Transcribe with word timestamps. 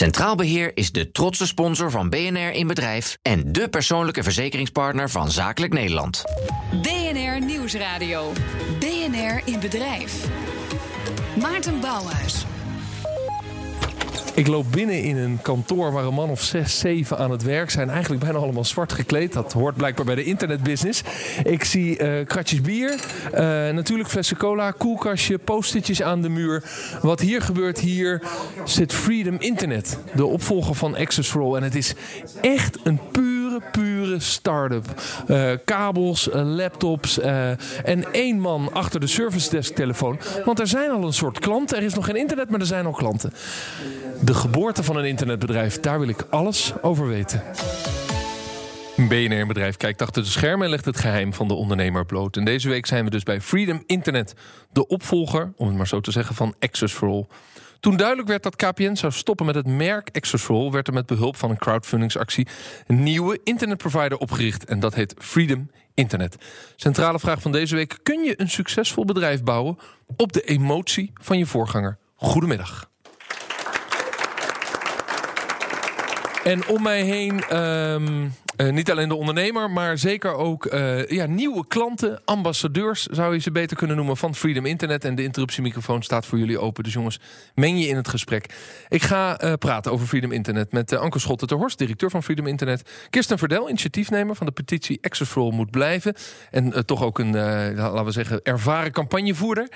Centraal 0.00 0.34
Beheer 0.34 0.70
is 0.74 0.92
de 0.92 1.10
trotse 1.10 1.46
sponsor 1.46 1.90
van 1.90 2.10
BNR 2.10 2.52
in 2.52 2.66
Bedrijf 2.66 3.18
en 3.22 3.52
de 3.52 3.68
persoonlijke 3.68 4.22
verzekeringspartner 4.22 5.10
van 5.10 5.30
Zakelijk 5.30 5.72
Nederland. 5.72 6.22
BNR 6.82 7.44
Nieuwsradio. 7.44 8.32
BNR 8.78 9.40
in 9.44 9.60
Bedrijf. 9.60 10.24
Maarten 11.40 11.80
Bouwhuis. 11.80 12.44
Ik 14.34 14.46
loop 14.46 14.66
binnen 14.70 15.02
in 15.02 15.16
een 15.16 15.38
kantoor 15.42 15.92
waar 15.92 16.04
een 16.04 16.14
man 16.14 16.30
of 16.30 16.42
zes, 16.42 16.78
zeven 16.78 17.18
aan 17.18 17.30
het 17.30 17.42
werk 17.42 17.70
zijn. 17.70 17.90
Eigenlijk 17.90 18.22
bijna 18.22 18.38
allemaal 18.38 18.64
zwart 18.64 18.92
gekleed. 18.92 19.32
Dat 19.32 19.52
hoort 19.52 19.76
blijkbaar 19.76 20.04
bij 20.04 20.14
de 20.14 20.24
internetbusiness. 20.24 21.02
Ik 21.42 21.64
zie 21.64 22.02
uh, 22.02 22.26
kratjes 22.26 22.60
bier, 22.60 22.94
uh, 23.32 23.38
natuurlijk 23.70 24.08
flessen 24.08 24.36
cola, 24.36 24.70
koelkastje, 24.70 25.38
post-itjes 25.38 26.02
aan 26.02 26.22
de 26.22 26.28
muur. 26.28 26.64
Wat 27.02 27.20
hier 27.20 27.42
gebeurt, 27.42 27.78
hier 27.78 28.22
zit 28.64 28.92
Freedom 28.94 29.36
Internet. 29.38 29.98
De 30.14 30.26
opvolger 30.26 30.74
van 30.74 30.96
Access 30.96 31.30
for 31.30 31.42
All. 31.42 31.54
En 31.54 31.62
het 31.62 31.74
is 31.74 31.94
echt 32.40 32.78
een 32.82 33.00
pure, 33.72 34.20
start-up. 34.20 34.84
Uh, 35.28 35.52
kabels, 35.64 36.28
laptops 36.32 37.18
en 37.84 38.12
één 38.12 38.38
man 38.38 38.72
achter 38.72 39.00
de 39.00 39.06
service 39.06 39.50
desk 39.50 39.74
telefoon. 39.74 40.18
Want 40.44 40.60
er 40.60 40.66
zijn 40.66 40.90
al 40.90 41.04
een 41.04 41.12
soort 41.12 41.38
klanten. 41.38 41.76
Er 41.76 41.82
is 41.82 41.94
nog 41.94 42.04
geen 42.04 42.16
internet, 42.16 42.50
maar 42.50 42.60
er 42.60 42.66
zijn 42.66 42.86
al 42.86 42.92
klanten. 42.92 43.32
De 44.20 44.34
geboorte 44.34 44.82
van 44.82 44.96
een 44.96 45.04
internetbedrijf, 45.04 45.80
daar 45.80 45.98
wil 45.98 46.08
ik 46.08 46.26
alles 46.30 46.72
over 46.82 47.08
weten. 47.08 47.42
BNR-bedrijf 49.08 49.76
kijkt 49.76 50.02
achter 50.02 50.22
de 50.22 50.28
schermen 50.28 50.64
en 50.64 50.70
legt 50.70 50.84
het 50.84 50.98
geheim 50.98 51.34
van 51.34 51.48
de 51.48 51.54
ondernemer 51.54 52.06
bloot. 52.06 52.36
En 52.36 52.44
deze 52.44 52.68
week 52.68 52.86
zijn 52.86 53.04
we 53.04 53.10
dus 53.10 53.22
bij 53.22 53.40
Freedom 53.40 53.82
Internet, 53.86 54.34
de 54.72 54.86
opvolger, 54.86 55.52
om 55.56 55.66
het 55.66 55.76
maar 55.76 55.88
zo 55.88 56.00
te 56.00 56.10
zeggen, 56.10 56.34
van 56.34 56.54
Access 56.58 56.94
for 56.94 57.08
All. 57.08 57.26
Toen 57.80 57.96
duidelijk 57.96 58.28
werd 58.28 58.42
dat 58.42 58.56
KPN 58.56 58.94
zou 58.94 59.12
stoppen 59.12 59.46
met 59.46 59.54
het 59.54 59.66
merk 59.66 60.10
All, 60.48 60.70
werd 60.70 60.86
er 60.86 60.92
met 60.92 61.06
behulp 61.06 61.36
van 61.36 61.50
een 61.50 61.58
crowdfundingsactie 61.58 62.46
een 62.86 63.02
nieuwe 63.02 63.40
internetprovider 63.44 64.18
opgericht. 64.18 64.64
En 64.64 64.80
dat 64.80 64.94
heet 64.94 65.14
Freedom 65.18 65.70
Internet. 65.94 66.36
Centrale 66.76 67.18
vraag 67.18 67.42
van 67.42 67.52
deze 67.52 67.74
week: 67.74 67.98
kun 68.02 68.22
je 68.22 68.40
een 68.40 68.50
succesvol 68.50 69.04
bedrijf 69.04 69.42
bouwen 69.42 69.78
op 70.16 70.32
de 70.32 70.42
emotie 70.42 71.12
van 71.14 71.38
je 71.38 71.46
voorganger? 71.46 71.98
Goedemiddag. 72.14 72.90
En 76.44 76.66
om 76.66 76.82
mij 76.82 77.02
heen, 77.02 77.56
um, 77.56 78.34
uh, 78.60 78.72
niet 78.72 78.90
alleen 78.90 79.08
de 79.08 79.14
ondernemer, 79.14 79.70
maar 79.70 79.98
zeker 79.98 80.34
ook 80.34 80.72
uh, 80.72 81.06
ja, 81.06 81.26
nieuwe 81.26 81.66
klanten, 81.66 82.20
ambassadeurs 82.24 83.06
zou 83.06 83.34
je 83.34 83.40
ze 83.40 83.50
beter 83.50 83.76
kunnen 83.76 83.96
noemen 83.96 84.16
van 84.16 84.34
Freedom 84.34 84.66
Internet. 84.66 85.04
En 85.04 85.14
de 85.14 85.22
interruptiemicrofoon 85.22 86.02
staat 86.02 86.26
voor 86.26 86.38
jullie 86.38 86.58
open. 86.58 86.84
Dus 86.84 86.92
jongens, 86.92 87.20
meng 87.54 87.78
je 87.78 87.86
in 87.86 87.96
het 87.96 88.08
gesprek. 88.08 88.54
Ik 88.88 89.02
ga 89.02 89.42
uh, 89.44 89.52
praten 89.52 89.92
over 89.92 90.06
Freedom 90.06 90.32
Internet 90.32 90.72
met 90.72 90.96
Anke 90.96 91.18
Schotten 91.18 91.48
ter 91.48 91.56
Horst, 91.56 91.78
directeur 91.78 92.10
van 92.10 92.22
Freedom 92.22 92.46
Internet. 92.46 92.90
Kirsten 93.10 93.38
Verdel, 93.38 93.68
initiatiefnemer 93.68 94.36
van 94.36 94.46
de 94.46 94.52
petitie 94.52 94.98
Access 95.02 95.34
moet 95.34 95.70
blijven. 95.70 96.14
En 96.50 96.86
toch 96.86 97.02
ook 97.02 97.18
een, 97.18 97.34
laten 97.74 98.04
we 98.04 98.10
zeggen, 98.10 98.42
ervaren 98.42 98.92
campagnevoerder. 98.92 99.68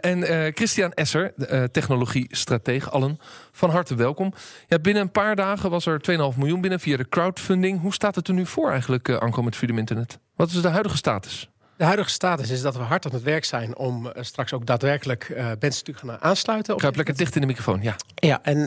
en 0.00 0.52
Christian 0.54 0.92
Esser, 0.92 1.32
technologie-strateeg. 1.72 2.90
Allen 2.90 3.18
van 3.56 3.70
harte 3.70 3.94
welkom. 3.94 4.32
Ja, 4.66 4.78
binnen 4.78 5.02
een 5.02 5.10
paar 5.10 5.36
dagen 5.36 5.70
was 5.70 5.86
er 5.86 6.00
2,5 6.32 6.38
miljoen 6.38 6.60
binnen 6.60 6.80
via 6.80 6.96
de 6.96 7.08
crowdfunding. 7.08 7.80
Hoe 7.80 7.94
staat 7.94 8.14
het 8.14 8.28
er 8.28 8.34
nu 8.34 8.46
voor 8.46 8.70
eigenlijk, 8.70 9.08
uh, 9.08 9.18
Anko, 9.18 9.42
met 9.42 9.56
Freedom 9.56 9.78
Internet? 9.78 10.18
Wat 10.34 10.50
is 10.50 10.60
de 10.60 10.68
huidige 10.68 10.96
status? 10.96 11.50
De 11.76 11.84
huidige 11.84 12.10
status 12.10 12.50
is 12.50 12.62
dat 12.62 12.76
we 12.76 12.82
hard 12.82 13.06
aan 13.06 13.12
het 13.12 13.22
werk 13.22 13.44
zijn 13.44 13.76
om 13.76 14.06
uh, 14.06 14.12
straks 14.20 14.52
ook 14.52 14.66
daadwerkelijk 14.66 15.28
uh, 15.28 15.46
mensen 15.60 15.84
te 15.84 15.94
gaan 15.94 16.22
aansluiten. 16.22 16.76
Kruip 16.76 16.96
lekker 16.96 17.16
dicht 17.16 17.34
in 17.34 17.40
de 17.40 17.46
microfoon, 17.46 17.82
ja. 17.82 17.96
Ja, 18.14 18.40
en 18.42 18.58
uh, 18.58 18.66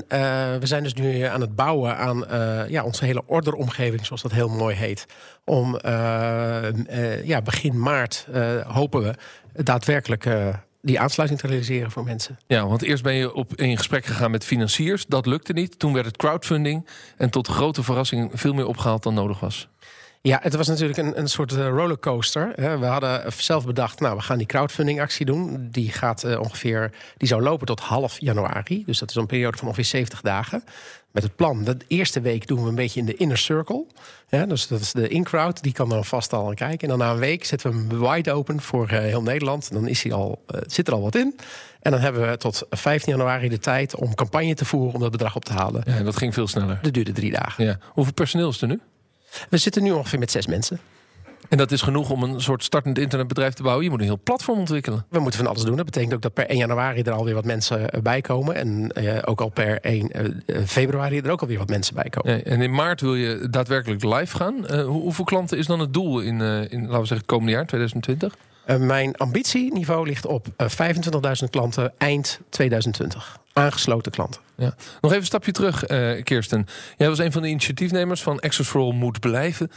we 0.60 0.66
zijn 0.66 0.84
dus 0.84 0.94
nu 0.94 1.22
aan 1.22 1.42
het 1.42 1.56
bouwen 1.56 1.98
aan 1.98 2.26
ja, 2.70 2.84
onze 2.84 3.06
hele 3.06 3.24
orderomgeving, 3.26 4.06
zoals 4.06 4.22
dat 4.22 4.32
heel 4.32 4.50
mooi 4.50 4.76
heet. 4.76 5.06
Om 5.46 5.80
ja, 7.24 7.42
begin 7.42 7.80
maart 7.80 8.28
hopen 8.68 9.02
we 9.02 9.14
daadwerkelijk 9.64 10.26
die 10.82 11.00
aansluiting 11.00 11.40
te 11.40 11.48
realiseren 11.48 11.92
voor 11.92 12.04
mensen. 12.04 12.40
Ja, 12.48 12.68
want 12.68 12.82
eerst 12.82 13.04
ben 13.04 13.14
je 13.14 13.34
op 13.34 13.56
in 13.56 13.78
gesprek 13.78 14.06
gegaan 14.06 14.32
met 14.32 14.46
financiers. 14.46 15.06
Dat 15.06 15.26
lukte 15.26 15.54
niet. 15.54 15.80
Toen 15.80 15.94
werd 15.94 16.06
het 16.06 16.18
crowdfunding. 16.18 16.88
En 17.18 17.30
tot 17.30 17.48
grote 17.48 17.84
verrassing 17.84 18.32
veel 18.34 18.54
meer 18.54 18.68
opgehaald 18.68 19.04
dan 19.04 19.14
nodig 19.14 19.40
was. 19.40 19.68
Ja, 20.22 20.40
het 20.42 20.56
was 20.56 20.68
natuurlijk 20.68 21.00
een, 21.00 21.20
een 21.20 21.28
soort 21.28 21.52
eh, 21.52 21.68
rollercoaster. 21.68 22.54
We 22.56 22.86
hadden 22.86 23.34
zelf 23.38 23.66
bedacht, 23.66 24.00
nou, 24.00 24.16
we 24.16 24.22
gaan 24.22 24.38
die 24.38 24.48
crowdfunding 24.48 25.02
actie 25.02 25.26
doen. 25.26 25.68
Die 25.72 25.92
gaat 25.92 26.24
uh, 26.26 26.40
ongeveer, 26.40 26.92
die 27.18 27.28
zou 27.28 27.42
lopen 27.42 27.66
tot 27.66 27.80
half 27.80 28.20
januari. 28.20 28.84
Dus 28.86 29.00
dat 29.00 29.10
is 29.10 29.16
een 29.16 29.26
periode 29.26 29.58
van 29.58 29.68
ongeveer 29.68 29.86
70 29.86 30.22
dagen 30.22 30.64
met 31.12 31.24
het 31.24 31.36
plan. 31.36 31.64
De 31.64 31.78
eerste 31.88 32.22
week 32.22 32.48
doen 32.48 32.64
we 32.64 32.70
een 32.70 32.76
beetje 32.76 33.00
in 33.00 33.06
de 33.06 33.16
inner 33.16 33.38
circle. 33.38 33.86
Ja, 34.30 34.46
dus 34.46 34.68
dat 34.68 34.80
is 34.80 34.92
de 34.92 35.08
in-crowd, 35.08 35.64
die 35.64 35.74
kan 35.74 35.90
dan 35.90 36.06
vast 36.06 36.34
al 36.34 36.48
aan 36.48 36.56
kijken. 36.56 36.80
En 36.80 36.98
dan 36.98 37.08
na 37.08 37.14
een 37.14 37.20
week 37.20 37.46
zetten 37.46 37.72
we 37.72 37.78
hem 37.78 38.12
wide 38.12 38.32
open 38.32 38.62
voor 38.62 38.92
uh, 38.92 39.00
heel 39.00 39.22
Nederland. 39.22 39.74
Dan 39.74 39.88
is 39.88 40.04
hij 40.04 40.14
al, 40.14 40.44
uh, 40.56 40.62
zit 40.68 40.88
er 40.88 40.94
al 40.94 41.02
wat 41.02 41.16
in. 41.16 41.36
En 41.82 41.92
dan 41.92 42.00
hebben 42.00 42.30
we 42.30 42.38
tot 42.38 42.66
15 42.70 43.12
januari 43.12 43.50
de 43.50 43.60
tijd 43.60 43.96
om 43.96 44.16
campagne 44.16 44.54
te 44.54 44.66
voeren 44.66 44.94
om 44.94 45.00
dat 45.00 45.12
bedrag 45.12 45.36
op 45.36 45.46
te 45.46 45.54
halen. 45.54 45.84
Ja, 45.86 46.04
dat 46.04 46.18
ging 46.18 46.34
veel 46.34 46.48
sneller. 46.48 46.80
Dat 46.82 46.94
duurde 46.94 47.12
drie 47.12 47.32
dagen. 47.32 47.66
Ja. 47.66 47.78
Hoeveel 47.94 48.14
personeel 48.14 48.50
is 48.50 48.62
er 48.62 48.68
nu? 48.68 48.80
We 49.50 49.58
zitten 49.58 49.84
nu 49.84 49.92
ongeveer 49.92 50.20
met 50.20 50.32
zes 50.32 50.48
mensen. 50.48 50.80
En 51.50 51.58
dat 51.58 51.72
is 51.72 51.82
genoeg 51.82 52.10
om 52.10 52.24
een 52.24 52.42
soort 52.42 52.64
startend 52.64 52.98
internetbedrijf 52.98 53.54
te 53.54 53.62
bouwen. 53.62 53.84
Je 53.84 53.90
moet 53.90 54.00
een 54.00 54.06
heel 54.06 54.20
platform 54.24 54.60
ontwikkelen. 54.60 55.06
We 55.10 55.20
moeten 55.20 55.40
van 55.40 55.50
alles 55.50 55.64
doen. 55.64 55.76
Dat 55.76 55.86
betekent 55.86 56.14
ook 56.14 56.22
dat 56.22 56.34
per 56.34 56.46
1 56.46 56.58
januari 56.58 57.02
er 57.02 57.12
alweer 57.12 57.34
wat 57.34 57.46
mensen 57.46 57.90
eh, 57.90 58.02
bij 58.02 58.22
komen. 58.22 58.56
En 58.56 58.92
uh, 58.98 59.18
ook 59.26 59.42
al 59.42 59.50
per 59.50 59.80
1 59.82 60.12
uh, 60.46 60.66
februari 60.66 61.20
er 61.20 61.32
ook 61.32 61.42
alweer 61.42 61.58
wat 61.58 61.70
mensen 61.70 61.96
bij 61.96 62.10
komen. 62.10 62.38
Ja, 62.38 62.44
en 62.44 62.62
in 62.62 62.72
maart 62.72 63.02
wil 63.02 63.16
je 63.16 63.48
daadwerkelijk 63.50 64.04
live 64.04 64.36
gaan. 64.36 64.66
Uh, 64.72 64.86
hoeveel 64.86 65.26
klanten 65.26 65.58
is 65.58 65.66
dan 65.66 65.80
het 65.80 65.94
doel 65.94 66.20
in, 66.20 66.42
in 66.42 66.82
laten 66.82 66.88
we 66.88 66.90
zeggen, 66.90 67.18
het 67.18 67.26
komende 67.26 67.52
jaar, 67.52 67.66
2020? 67.66 68.38
mijn 68.78 69.18
ambitieniveau 69.18 70.08
ligt 70.08 70.26
op 70.26 70.48
25.000 70.48 71.50
klanten 71.50 71.94
eind 71.98 72.40
2020. 72.50 73.40
Aangesloten 73.60 74.12
klanten. 74.12 74.42
Ja. 74.58 74.76
Nog 75.02 75.12
even 75.12 75.18
een 75.18 75.26
stapje 75.26 75.52
terug, 75.52 75.86
Kirsten. 76.24 76.66
Jij 76.98 77.10
was 77.10 77.20
een 77.20 77.32
van 77.32 77.42
de 77.42 77.48
initiatiefnemers 77.48 78.22
van 78.22 78.40
Access 78.40 78.70
for 78.70 78.82
All 78.82 78.94
moet 78.94 79.20
blijven. 79.20 79.72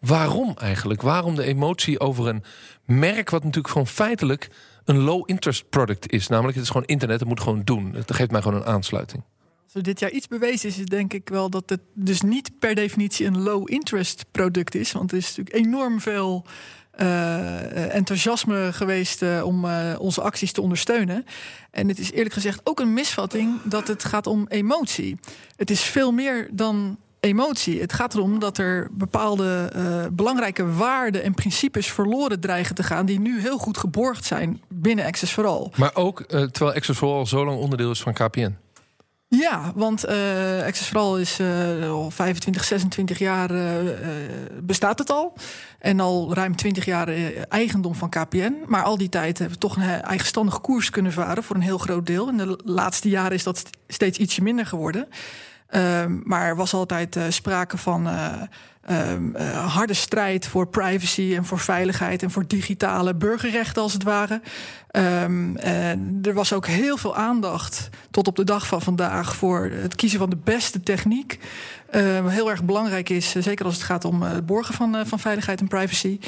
Waarom 0.00 0.54
eigenlijk? 0.56 1.02
Waarom 1.02 1.34
de 1.34 1.44
emotie 1.44 2.00
over 2.00 2.28
een 2.28 2.44
merk 2.84 3.30
wat 3.30 3.44
natuurlijk 3.44 3.72
gewoon 3.72 3.86
feitelijk 3.86 4.50
een 4.84 4.98
low 4.98 5.22
interest 5.26 5.68
product 5.68 6.12
is? 6.12 6.28
Namelijk, 6.28 6.54
het 6.54 6.64
is 6.64 6.70
gewoon 6.70 6.86
internet, 6.86 7.20
het 7.20 7.28
moet 7.28 7.40
gewoon 7.40 7.62
doen. 7.64 7.94
Het 7.94 8.14
geeft 8.14 8.30
mij 8.30 8.42
gewoon 8.42 8.60
een 8.60 8.66
aansluiting. 8.66 9.22
Als 9.64 9.74
er 9.74 9.82
dit 9.82 10.00
jaar 10.00 10.10
iets 10.10 10.28
bewezen 10.28 10.68
is, 10.68 10.78
is 10.78 10.84
denk 10.84 11.12
ik 11.12 11.28
wel 11.28 11.50
dat 11.50 11.70
het 11.70 11.80
dus 11.94 12.20
niet 12.20 12.58
per 12.58 12.74
definitie 12.74 13.26
een 13.26 13.42
low 13.42 13.70
interest 13.70 14.24
product 14.30 14.74
is. 14.74 14.92
Want 14.92 15.10
er 15.10 15.16
is 15.16 15.36
natuurlijk 15.36 15.66
enorm 15.66 16.00
veel 16.00 16.46
uh, 17.00 17.94
enthousiasme 17.94 18.72
geweest 18.72 19.22
uh, 19.22 19.44
om 19.44 19.64
uh, 19.64 19.94
onze 19.98 20.20
acties 20.20 20.52
te 20.52 20.60
ondersteunen. 20.60 21.24
En 21.70 21.88
het 21.88 21.98
is 21.98 22.12
eerlijk 22.12 22.34
gezegd 22.34 22.60
ook 22.64 22.80
een 22.80 22.92
misvatting 22.92 23.60
dat 23.64 23.88
het 23.88 24.04
gaat 24.04 24.26
om 24.26 24.46
emotie. 24.48 25.18
Het 25.56 25.70
is 25.70 25.80
veel 25.80 26.12
meer 26.12 26.48
dan 26.50 26.98
emotie. 27.20 27.80
Het 27.80 27.92
gaat 27.92 28.14
erom 28.14 28.38
dat 28.38 28.58
er 28.58 28.88
bepaalde 28.90 29.72
belangrijke 30.12 30.72
waarden 30.72 31.22
en 31.22 31.34
principes 31.34 31.92
verloren 31.92 32.40
dreigen 32.40 32.74
te 32.74 32.82
gaan, 32.82 33.06
die 33.06 33.20
nu 33.20 33.40
heel 33.40 33.58
goed 33.58 33.78
geborgd 33.78 34.24
zijn 34.24 34.60
binnen 34.68 35.04
Access 35.04 35.32
for 35.32 35.46
All. 35.46 35.70
Maar 35.76 35.94
ook 35.94 36.22
terwijl 36.28 36.72
Access 36.72 36.98
for 36.98 37.08
All 37.14 37.26
zo 37.26 37.44
lang 37.44 37.58
onderdeel 37.58 37.90
is 37.90 38.02
van 38.02 38.12
KPN. 38.12 38.56
Ja, 39.30 39.72
want 39.74 40.08
uh, 40.08 40.68
is 40.68 40.94
al 40.94 42.10
25, 42.10 42.64
26 42.64 43.18
jaar 43.18 43.50
bestaat 44.62 44.98
het 44.98 45.10
al. 45.10 45.34
En 45.78 46.00
al 46.00 46.34
ruim 46.34 46.56
20 46.56 46.84
jaar 46.84 47.08
eigendom 47.48 47.94
van 47.94 48.08
KPN. 48.08 48.56
Maar 48.66 48.82
al 48.82 48.98
die 48.98 49.08
tijd 49.08 49.38
hebben 49.38 49.58
we 49.60 49.66
toch 49.66 49.76
een 49.76 50.02
eigenstandige 50.02 50.60
koers 50.60 50.90
kunnen 50.90 51.12
varen 51.12 51.42
voor 51.42 51.56
een 51.56 51.62
heel 51.62 51.78
groot 51.78 52.06
deel. 52.06 52.28
In 52.28 52.36
de 52.36 52.60
laatste 52.64 53.08
jaren 53.08 53.32
is 53.32 53.42
dat 53.42 53.70
steeds 53.86 54.18
ietsje 54.18 54.42
minder 54.42 54.66
geworden. 54.66 55.08
Um, 55.70 56.20
maar 56.24 56.46
er 56.46 56.56
was 56.56 56.74
altijd 56.74 57.18
sprake 57.28 57.78
van 57.78 58.08
um, 58.90 59.34
uh, 59.36 59.74
harde 59.74 59.94
strijd 59.94 60.46
voor 60.46 60.68
privacy 60.68 61.34
en 61.36 61.44
voor 61.44 61.58
veiligheid 61.58 62.22
en 62.22 62.30
voor 62.30 62.46
digitale 62.46 63.14
burgerrechten 63.14 63.82
als 63.82 63.92
het 63.92 64.02
ware. 64.02 64.40
Um, 64.92 65.56
er 66.22 66.34
was 66.34 66.52
ook 66.52 66.66
heel 66.66 66.96
veel 66.96 67.16
aandacht 67.16 67.88
tot 68.10 68.28
op 68.28 68.36
de 68.36 68.44
dag 68.44 68.66
van 68.66 68.82
vandaag 68.82 69.36
voor 69.36 69.70
het 69.72 69.94
kiezen 69.94 70.18
van 70.18 70.30
de 70.30 70.38
beste 70.44 70.80
techniek. 70.80 71.38
Uh, 71.94 72.26
heel 72.26 72.50
erg 72.50 72.64
belangrijk 72.64 73.08
is, 73.08 73.30
zeker 73.30 73.64
als 73.64 73.74
het 73.74 73.82
gaat 73.82 74.04
om 74.04 74.22
het 74.22 74.46
borgen 74.46 74.74
van, 74.74 75.06
van 75.06 75.18
veiligheid 75.18 75.60
en 75.60 75.68
privacy. 75.68 76.18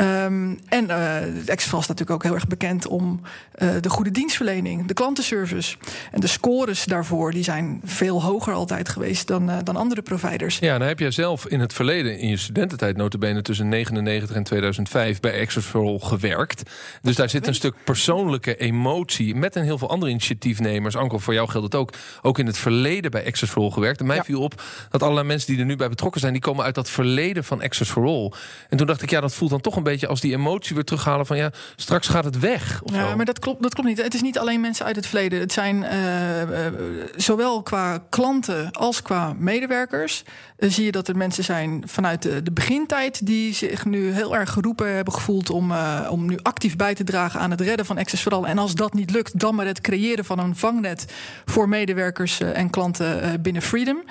Um, 0.00 0.58
en 0.68 0.84
uh, 0.88 1.48
Exfras 1.48 1.80
is 1.80 1.86
natuurlijk 1.86 2.10
ook 2.10 2.22
heel 2.22 2.34
erg 2.34 2.46
bekend 2.46 2.86
om 2.86 3.20
uh, 3.58 3.68
de 3.80 3.90
goede 3.90 4.10
dienstverlening, 4.10 4.86
de 4.86 4.94
klantenservice. 4.94 5.76
En 6.10 6.20
de 6.20 6.26
scores 6.26 6.84
daarvoor 6.84 7.32
die 7.32 7.44
zijn 7.44 7.80
veel 7.84 8.22
hoger 8.22 8.52
altijd 8.52 8.88
geweest 8.88 9.26
dan, 9.26 9.50
uh, 9.50 9.56
dan 9.64 9.76
andere 9.76 10.02
providers. 10.02 10.58
Ja, 10.58 10.78
dan 10.78 10.88
heb 10.88 10.98
jij 10.98 11.10
zelf 11.10 11.46
in 11.46 11.60
het 11.60 11.72
verleden 11.72 12.18
in 12.18 12.28
je 12.28 12.36
studententijd 12.36 12.96
notabene 12.96 13.42
tussen 13.42 13.68
99 13.68 14.36
en 14.36 14.42
2005 14.42 15.20
bij 15.20 15.48
All 15.72 15.98
gewerkt. 15.98 16.70
Dus 17.02 17.16
daar 17.16 17.28
zit 17.28 17.46
een 17.46 17.54
stuk 17.54 17.74
persoonlijke 17.84 18.56
emotie 18.56 19.34
met 19.34 19.56
een 19.56 19.64
heel 19.64 19.78
veel 19.78 19.90
andere 19.90 20.10
initiatiefnemers. 20.10 20.96
Anko, 20.96 21.18
voor 21.18 21.34
jou 21.34 21.48
geldt 21.48 21.66
het 21.66 21.74
ook. 21.80 21.92
Ook 22.22 22.38
in 22.38 22.46
het 22.46 22.58
verleden 22.58 23.10
bij 23.10 23.26
Access 23.26 23.52
for 23.52 23.62
All 23.62 23.70
gewerkt. 23.70 24.00
En 24.00 24.06
mij 24.06 24.16
Ja. 24.16 24.24
viel 24.24 24.40
op 24.40 24.62
dat 24.90 25.02
allerlei 25.02 25.26
mensen 25.26 25.50
die 25.50 25.58
er 25.60 25.66
nu 25.66 25.76
bij 25.76 25.88
betrokken 25.88 26.20
zijn, 26.20 26.32
die 26.32 26.42
komen 26.42 26.64
uit 26.64 26.74
dat 26.74 26.90
verleden 26.90 27.44
van 27.44 27.62
Access 27.62 27.90
for 27.90 28.04
All. 28.06 28.32
En 28.68 28.76
toen 28.76 28.86
dacht 28.86 29.02
ik, 29.02 29.10
ja, 29.10 29.20
dat 29.20 29.34
voelt 29.34 29.50
dan 29.50 29.60
toch 29.60 29.76
een 29.76 29.82
beetje 29.82 29.89
als 30.08 30.20
die 30.20 30.32
emotie 30.32 30.74
weer 30.74 30.84
terughalen 30.84 31.26
van 31.26 31.36
ja, 31.36 31.50
straks 31.76 32.08
gaat 32.08 32.24
het 32.24 32.38
weg. 32.38 32.82
Ja, 32.84 33.08
zo. 33.08 33.16
maar 33.16 33.24
dat 33.24 33.38
klopt, 33.38 33.62
dat 33.62 33.74
klopt 33.74 33.88
niet. 33.88 34.02
Het 34.02 34.14
is 34.14 34.22
niet 34.22 34.38
alleen 34.38 34.60
mensen 34.60 34.86
uit 34.86 34.96
het 34.96 35.06
verleden. 35.06 35.40
Het 35.40 35.52
zijn 35.52 35.84
eh, 35.84 36.66
eh, 36.66 36.72
zowel 37.16 37.62
qua 37.62 38.02
klanten 38.08 38.70
als 38.72 39.02
qua 39.02 39.34
medewerkers. 39.38 40.22
eh, 40.56 40.70
zie 40.70 40.84
je 40.84 40.92
dat 40.92 41.08
er 41.08 41.16
mensen 41.16 41.44
zijn 41.44 41.82
vanuit 41.86 42.22
de, 42.22 42.42
de 42.42 42.52
begintijd 42.52 43.26
die 43.26 43.54
zich 43.54 43.84
nu 43.84 44.10
heel 44.10 44.36
erg 44.36 44.50
geroepen 44.50 44.94
hebben 44.94 45.14
gevoeld 45.14 45.50
om, 45.50 45.72
om 46.10 46.26
nu 46.26 46.38
actief 46.42 46.76
bij 46.76 46.94
te 46.94 47.04
dragen 47.04 47.40
aan 47.40 47.50
het 47.50 47.60
redden 47.60 47.86
van 47.86 47.98
Access 47.98 48.22
for 48.22 48.32
All. 48.32 48.44
En 48.44 48.58
als 48.58 48.74
dat 48.74 48.94
niet 48.94 49.10
lukt, 49.10 49.38
dan 49.38 49.54
maar 49.54 49.66
het 49.66 49.80
creëren 49.80 50.24
van 50.24 50.38
een 50.38 50.56
vangnet 50.56 51.04
voor 51.44 51.68
medewerkers 51.68 52.40
en 52.40 52.70
klanten 52.70 53.42
binnen 53.42 53.62
Freedom. 53.62 54.02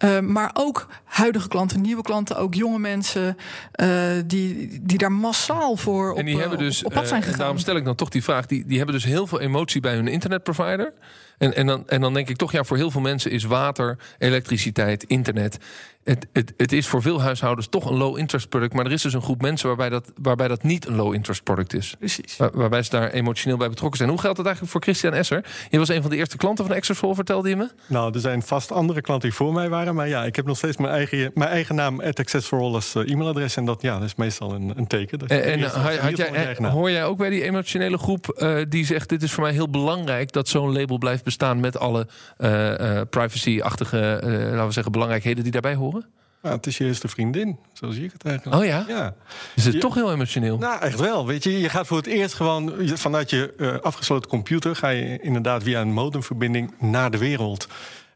Eh, 0.00 0.20
maar 0.20 0.50
ook 0.54 0.86
huidige 1.04 1.48
klanten, 1.48 1.80
nieuwe 1.80 2.02
klanten, 2.02 2.36
ook 2.36 2.54
jonge 2.54 2.78
mensen 2.78 3.36
eh, 3.72 3.88
die, 4.26 4.80
die 4.82 4.98
daar 4.98 5.12
massaal 5.12 5.76
voor 5.76 6.10
op, 6.10 6.18
En 6.18 6.24
die 6.24 6.34
eh, 6.34 6.40
hebben 6.40 6.58
dus, 6.58 6.84
op, 6.84 6.92
pad 6.92 7.08
zijn 7.08 7.20
eh, 7.20 7.24
gegaan. 7.24 7.38
daarom 7.40 7.58
stel 7.58 7.76
ik 7.76 7.84
dan 7.84 7.94
toch 7.94 8.08
die 8.08 8.22
vraag. 8.22 8.46
Die, 8.46 8.66
die 8.66 8.76
hebben 8.76 8.94
dus 8.94 9.04
heel 9.04 9.26
veel 9.26 9.40
emotie 9.40 9.80
bij 9.80 9.94
hun 9.94 10.08
internetprovider. 10.08 10.92
En, 11.40 11.54
en, 11.56 11.66
dan, 11.66 11.88
en 11.88 12.00
dan 12.00 12.14
denk 12.14 12.28
ik 12.28 12.36
toch, 12.36 12.52
ja, 12.52 12.64
voor 12.64 12.76
heel 12.76 12.90
veel 12.90 13.00
mensen 13.00 13.30
is 13.30 13.44
water, 13.44 13.98
elektriciteit, 14.18 15.04
internet. 15.04 15.58
Het, 16.04 16.26
het, 16.32 16.52
het 16.56 16.72
is 16.72 16.86
voor 16.86 17.02
veel 17.02 17.22
huishoudens 17.22 17.66
toch 17.68 17.90
een 17.90 17.96
low-interest 17.96 18.48
product. 18.48 18.72
Maar 18.74 18.86
er 18.86 18.92
is 18.92 19.02
dus 19.02 19.12
een 19.12 19.22
groep 19.22 19.42
mensen 19.42 19.66
waarbij 19.68 19.88
dat, 19.88 20.12
waarbij 20.22 20.48
dat 20.48 20.62
niet 20.62 20.86
een 20.86 20.94
low-interest 20.96 21.42
product 21.42 21.74
is. 21.74 21.94
Precies. 21.98 22.36
Waar- 22.36 22.50
waarbij 22.52 22.82
ze 22.82 22.90
daar 22.90 23.10
emotioneel 23.10 23.56
bij 23.56 23.68
betrokken 23.68 23.98
zijn. 23.98 24.10
Hoe 24.10 24.20
geldt 24.20 24.36
dat 24.36 24.46
eigenlijk 24.46 24.74
voor 24.74 24.82
Christian 24.84 25.12
Esser? 25.12 25.44
Je 25.70 25.78
was 25.78 25.88
een 25.88 26.00
van 26.02 26.10
de 26.10 26.16
eerste 26.16 26.36
klanten 26.36 26.66
van 26.66 26.74
Exersol, 26.74 27.14
vertelde 27.14 27.48
je 27.48 27.56
me. 27.56 27.68
Nou, 27.86 28.14
er 28.14 28.20
zijn 28.20 28.42
vast 28.42 28.72
andere 28.72 29.00
klanten 29.00 29.28
die 29.28 29.38
voor 29.38 29.52
mij 29.52 29.68
waren. 29.68 29.94
Maar 29.94 30.08
ja, 30.08 30.24
ik 30.24 30.36
heb 30.36 30.46
nog 30.46 30.56
steeds 30.56 30.76
mijn 30.76 30.92
eigen, 30.92 31.30
mijn 31.34 31.50
eigen 31.50 31.74
naam, 31.74 32.00
Access 32.00 32.46
for 32.46 32.58
All, 32.60 32.74
als 32.74 32.94
eh, 32.94 33.10
e-mailadres. 33.10 33.56
En 33.56 33.64
dat, 33.64 33.82
ja, 33.82 33.94
dat 33.94 34.02
is 34.08 34.14
meestal 34.14 34.52
een, 34.54 34.72
een 34.76 34.86
teken. 34.86 35.18
Dat 35.18 35.30
En, 35.30 35.60
had, 35.62 36.16
jij, 36.16 36.56
naam. 36.58 36.72
hoor 36.72 36.90
jij 36.90 37.04
ook 37.04 37.18
bij 37.18 37.30
die 37.30 37.42
emotionele 37.42 37.98
groep 37.98 38.28
eh, 38.28 38.56
die 38.68 38.84
zegt: 38.84 39.08
Dit 39.08 39.22
is 39.22 39.32
voor 39.32 39.42
mij 39.42 39.52
heel 39.52 39.70
belangrijk 39.70 40.32
dat 40.32 40.48
zo'n 40.48 40.72
label 40.72 40.98
blijft 40.98 41.24
bestaan 41.24 41.28
met 41.38 41.78
alle 41.78 42.06
eh, 42.36 42.98
eh, 43.00 43.06
privacy-achtige, 43.10 43.98
eh, 44.16 44.30
laten 44.32 44.66
we 44.66 44.72
zeggen, 44.72 44.92
belangrijkheden 44.92 45.42
die 45.42 45.52
daarbij 45.52 45.74
horen? 45.74 46.06
Het 46.42 46.66
is 46.66 46.78
je 46.78 46.84
eerste 46.84 47.08
vriendin, 47.08 47.58
zo 47.72 47.90
zie 47.90 48.04
ik 48.04 48.12
het 48.12 48.24
eigenlijk. 48.24 48.60
Oh 48.62 48.64
ja? 48.66 48.84
Ja, 48.88 49.14
Is 49.54 49.64
het 49.64 49.80
toch 49.80 49.94
heel 49.94 50.12
emotioneel? 50.12 50.58
nou 50.58 50.80
echt 50.82 51.00
wel. 51.00 51.26
Weet 51.26 51.44
je, 51.44 51.58
je 51.60 51.68
gaat 51.68 51.86
voor 51.86 51.96
het 51.96 52.06
eerst 52.06 52.34
gewoon 52.34 52.72
vanuit 52.94 53.30
je 53.30 53.78
afgesloten 53.82 54.30
computer... 54.30 54.76
ga 54.76 54.88
je 54.88 55.18
inderdaad 55.20 55.62
via 55.62 55.80
een 55.80 55.92
modemverbinding 55.92 56.74
naar 56.78 57.10
de 57.10 57.18
wereld. 57.18 57.68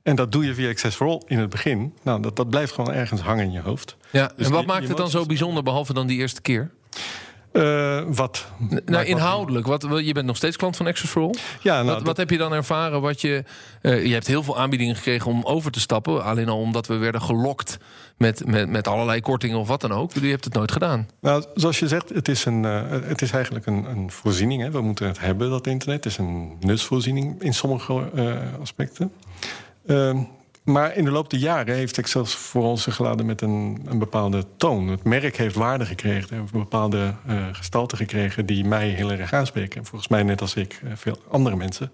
En 0.03 0.17
dat 0.17 0.33
doe 0.33 0.45
je 0.45 0.55
via 0.55 0.69
Access 0.69 0.97
for 0.97 1.07
All 1.07 1.23
in 1.27 1.39
het 1.39 1.51
begin. 1.51 1.95
Nou, 2.03 2.23
dat, 2.23 2.37
dat 2.37 2.49
blijft 2.51 2.73
gewoon 2.73 2.93
ergens 2.95 3.21
hangen 3.21 3.45
in 3.45 3.53
je 3.53 3.61
hoofd. 3.61 3.97
ja. 4.11 4.33
Dus 4.37 4.47
en 4.47 4.53
wat 4.53 4.61
die- 4.61 4.69
maakt 4.73 4.89
het 4.89 4.97
dan 4.97 5.11
zo 5.11 5.27
bijzonder, 5.27 5.63
behalve 5.63 5.93
dan 5.93 6.07
die 6.07 6.19
eerste 6.19 6.41
keer? 6.43 6.71
Eh, 7.55 8.01
wat? 8.07 8.47
Nou, 8.59 8.81
wat- 8.85 9.05
inhoudelijk. 9.05 9.67
Wat, 9.67 9.87
je 10.05 10.13
bent 10.13 10.27
nog 10.27 10.37
steeds 10.37 10.57
klant 10.57 10.77
van 10.77 10.87
Access 10.87 11.11
for 11.13 11.23
All. 11.23 11.35
Ja, 11.63 11.75
nou, 11.75 11.87
wat, 11.87 11.95
dat- 11.97 12.07
wat 12.07 12.17
heb 12.17 12.31
je 12.31 12.37
dan 12.39 12.53
ervaren? 12.53 13.01
Wat 13.01 13.21
je, 13.21 13.45
eh, 13.81 14.07
je 14.07 14.13
hebt 14.13 14.27
heel 14.27 14.43
veel 14.43 14.59
aanbiedingen 14.59 14.97
gekregen 14.97 15.31
om 15.31 15.43
over 15.45 15.71
te 15.71 15.81
stappen. 15.81 16.25
Alleen 16.25 16.49
al 16.49 16.59
omdat 16.59 16.87
we 16.87 16.97
werden 16.97 17.23
gelokt 17.23 17.79
met, 18.17 18.47
met, 18.47 18.69
met 18.69 18.89
allerlei 18.89 19.21
kortingen 19.21 19.59
of 19.59 19.69
wat 19.69 19.81
dan 19.81 19.93
ook. 19.93 20.13
Je 20.13 20.27
hebt 20.31 20.45
het 20.45 20.55
nooit 20.55 20.73
gedaan. 20.73 21.09
Nou, 21.21 21.45
zoals 21.55 21.79
je 21.79 21.89
zegt, 21.89 22.09
het 22.09 22.29
is, 22.29 22.45
een, 22.45 22.65
eh, 22.65 22.83
het 22.91 23.23
is 23.23 23.31
eigenlijk 23.31 23.67
een, 23.67 23.85
een 23.85 24.11
voorziening. 24.11 24.63
Hè. 24.63 24.71
We 24.71 24.81
moeten 24.81 25.07
het 25.07 25.21
hebben, 25.21 25.51
dat 25.51 25.67
internet. 25.67 26.05
Het 26.05 26.13
is 26.13 26.19
een 26.19 26.57
nutsvoorziening 26.61 27.43
in 27.43 27.55
sommige 27.55 27.93
aspecten. 28.61 29.13
Maar 30.65 30.97
in 30.97 31.05
de 31.05 31.11
loop 31.11 31.31
der 31.31 31.39
jaren 31.39 31.75
heeft 31.75 31.97
het 31.97 32.09
zelfs 32.09 32.35
voor 32.35 32.65
ons 32.65 32.87
geladen 32.91 33.27
met 33.27 33.41
een, 33.41 33.83
een 33.85 33.99
bepaalde 33.99 34.45
toon. 34.57 34.89
Het 34.89 35.05
merk 35.05 35.37
heeft 35.37 35.55
waarde 35.55 35.87
gekregen, 35.87 36.37
heeft 36.39 36.53
een 36.53 36.59
bepaalde 36.59 37.15
eh, 37.27 37.37
gestalte 37.53 37.97
gekregen 37.97 38.47
die 38.47 38.65
mij 38.65 38.89
heel 38.89 39.13
erg 39.13 39.33
aanspreken. 39.33 39.81
En 39.81 39.87
volgens 39.87 40.11
mij 40.11 40.23
net 40.23 40.41
als 40.41 40.55
ik, 40.55 40.81
eh, 40.85 40.91
veel 40.95 41.19
andere 41.29 41.57
mensen. 41.57 41.91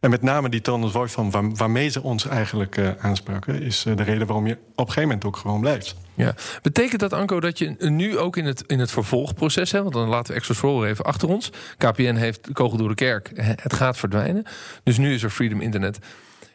En 0.00 0.10
met 0.10 0.22
name 0.22 0.48
die 0.48 0.60
tone 0.60 0.84
of 0.84 0.92
voice 0.92 1.14
van 1.14 1.30
waar- 1.30 1.54
waarmee 1.54 1.88
ze 1.88 2.02
ons 2.02 2.26
eigenlijk 2.26 2.76
eh, 2.76 2.88
aanspraken, 3.00 3.62
is 3.62 3.82
de 3.82 4.02
reden 4.02 4.26
waarom 4.26 4.46
je 4.46 4.52
op 4.52 4.58
een 4.76 4.84
gegeven 4.84 5.02
moment 5.02 5.24
ook 5.24 5.36
gewoon 5.36 5.60
blijft. 5.60 5.96
Ja. 6.14 6.34
Betekent 6.62 7.00
dat, 7.00 7.12
Anko, 7.12 7.40
dat 7.40 7.58
je 7.58 7.76
nu 7.78 8.18
ook 8.18 8.36
in 8.36 8.44
het, 8.44 8.64
in 8.66 8.78
het 8.78 8.90
vervolgproces, 8.90 9.70
hè, 9.72 9.82
want 9.82 9.94
dan 9.94 10.08
laten 10.08 10.34
we 10.34 10.54
for 10.54 10.70
All 10.70 10.84
even 10.84 11.04
achter 11.04 11.28
ons. 11.28 11.50
KPN 11.78 12.14
heeft 12.14 12.48
kogel 12.52 12.78
door 12.78 12.88
de 12.88 12.94
kerk. 12.94 13.30
Het 13.34 13.72
gaat 13.72 13.96
verdwijnen. 13.96 14.44
Dus 14.82 14.98
nu 14.98 15.14
is 15.14 15.22
er 15.22 15.30
Freedom 15.30 15.60
Internet. 15.60 15.98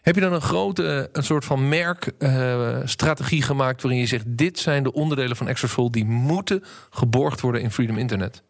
Heb 0.01 0.15
je 0.15 0.21
dan 0.21 0.33
een 0.33 0.41
grote, 0.41 1.09
een 1.11 1.23
soort 1.23 1.45
van 1.45 1.69
merkstrategie 1.69 3.41
gemaakt 3.41 3.81
waarin 3.81 3.99
je 3.99 4.07
zegt: 4.07 4.25
dit 4.27 4.59
zijn 4.59 4.83
de 4.83 4.93
onderdelen 4.93 5.35
van 5.35 5.47
All 5.75 5.89
die 5.89 6.05
moeten 6.05 6.63
geborgd 6.89 7.41
worden 7.41 7.61
in 7.61 7.71
Freedom 7.71 7.97
Internet? 7.97 8.41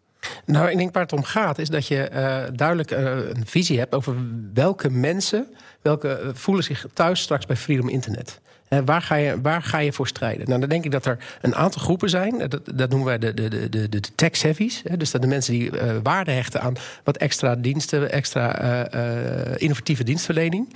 Nou, 0.46 0.70
ik 0.70 0.78
denk 0.78 0.94
waar 0.94 1.04
het 1.04 1.14
om 1.14 1.24
gaat 1.24 1.60
is 1.60 1.70
dat 1.70 1.88
je 1.88 2.04
eh, 2.04 2.44
duidelijk 2.54 2.92
eh, 2.92 3.04
een 3.04 3.46
visie 3.46 3.80
hebt 3.80 3.96
over 3.96 4.16
welke 4.54 4.90
mensen 4.90 5.48
welke, 5.82 6.10
eh, 6.10 6.30
voelen 6.34 6.64
zich 6.64 6.86
thuis 6.94 7.22
straks 7.22 7.46
bij 7.46 7.56
Freedom 7.56 7.90
Internet. 7.90 8.40
Hè, 8.68 8.84
waar, 8.86 9.02
ga 9.02 9.16
je, 9.16 9.42
waar 9.42 9.64
ga 9.64 9.78
je 9.78 9.94
voor 9.94 10.08
strijden? 10.08 10.48
Nou, 10.48 10.60
dan 10.60 10.70
denk 10.70 10.86
ik 10.86 10.92
dat 10.92 11.06
er 11.06 11.18
een 11.42 11.56
aantal 11.56 11.82
groepen 11.82 12.10
zijn. 12.10 12.42
Eh, 12.42 12.50
Dat, 12.50 12.62
dat 12.76 12.90
noemen 12.90 13.08
wij 13.08 13.18
de, 13.18 13.34
de, 13.34 13.48
de, 13.48 13.70
de, 13.70 13.90
de 13.90 14.00
tech-heavies. 14.16 14.82
Hè, 14.84 14.98
dus 14.98 15.12
dat 15.12 15.22
de 15.22 15.28
mensen 15.28 15.54
die 15.54 15.80
eh, 15.80 15.96
waarde 16.04 16.32
hechten 16.32 16.62
aan 16.62 16.76
wat 17.04 17.18
extra 17.18 17.56
diensten, 17.56 18.12
extra 18.12 18.60
eh, 18.60 19.52
eh, 19.52 19.56
innovatieve 19.58 20.04
dienstverlening. 20.04 20.76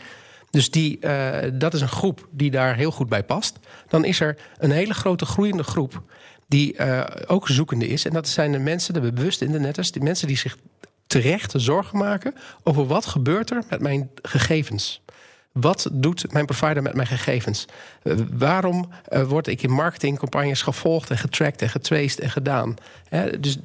Dus 0.53 0.71
die, 0.71 0.99
eh, 0.99 1.51
dat 1.53 1.73
is 1.73 1.81
een 1.81 1.87
groep 1.87 2.27
die 2.31 2.51
daar 2.51 2.75
heel 2.75 2.91
goed 2.91 3.09
bij 3.09 3.23
past. 3.23 3.59
Dan 3.87 4.05
is 4.05 4.19
er 4.19 4.37
een 4.57 4.71
hele 4.71 4.93
grote 4.93 5.25
groeiende 5.25 5.63
groep 5.63 6.03
die 6.47 6.75
eh, 6.75 7.03
ook 7.27 7.47
zoekende 7.47 7.87
is. 7.87 8.05
En 8.05 8.13
dat 8.13 8.27
zijn 8.27 8.51
de 8.51 8.59
mensen, 8.59 8.93
de 8.93 9.11
bewuste 9.11 9.45
internetters, 9.45 9.91
die 9.91 10.01
mensen 10.01 10.27
die 10.27 10.37
zich 10.37 10.57
terecht 11.07 11.53
zorgen 11.55 11.97
maken 11.97 12.33
over 12.63 12.87
wat 12.87 13.05
gebeurt 13.05 13.51
er 13.51 13.63
met 13.69 13.79
mijn 13.79 14.09
gegevens. 14.21 15.01
Wat 15.51 15.89
doet 15.91 16.31
mijn 16.31 16.45
provider 16.45 16.83
met 16.83 16.95
mijn 16.95 17.07
gegevens? 17.07 17.65
Eh, 18.03 18.13
waarom 18.31 18.89
word 19.27 19.47
ik 19.47 19.63
in 19.63 19.71
marketingcampagnes 19.71 20.61
gevolgd 20.61 21.09
en 21.09 21.17
getracked 21.17 21.61
en 21.61 21.69
getraced 21.69 22.19
en 22.19 22.29
gedaan? 22.29 22.75
Hè, 23.09 23.39
dus 23.39 23.57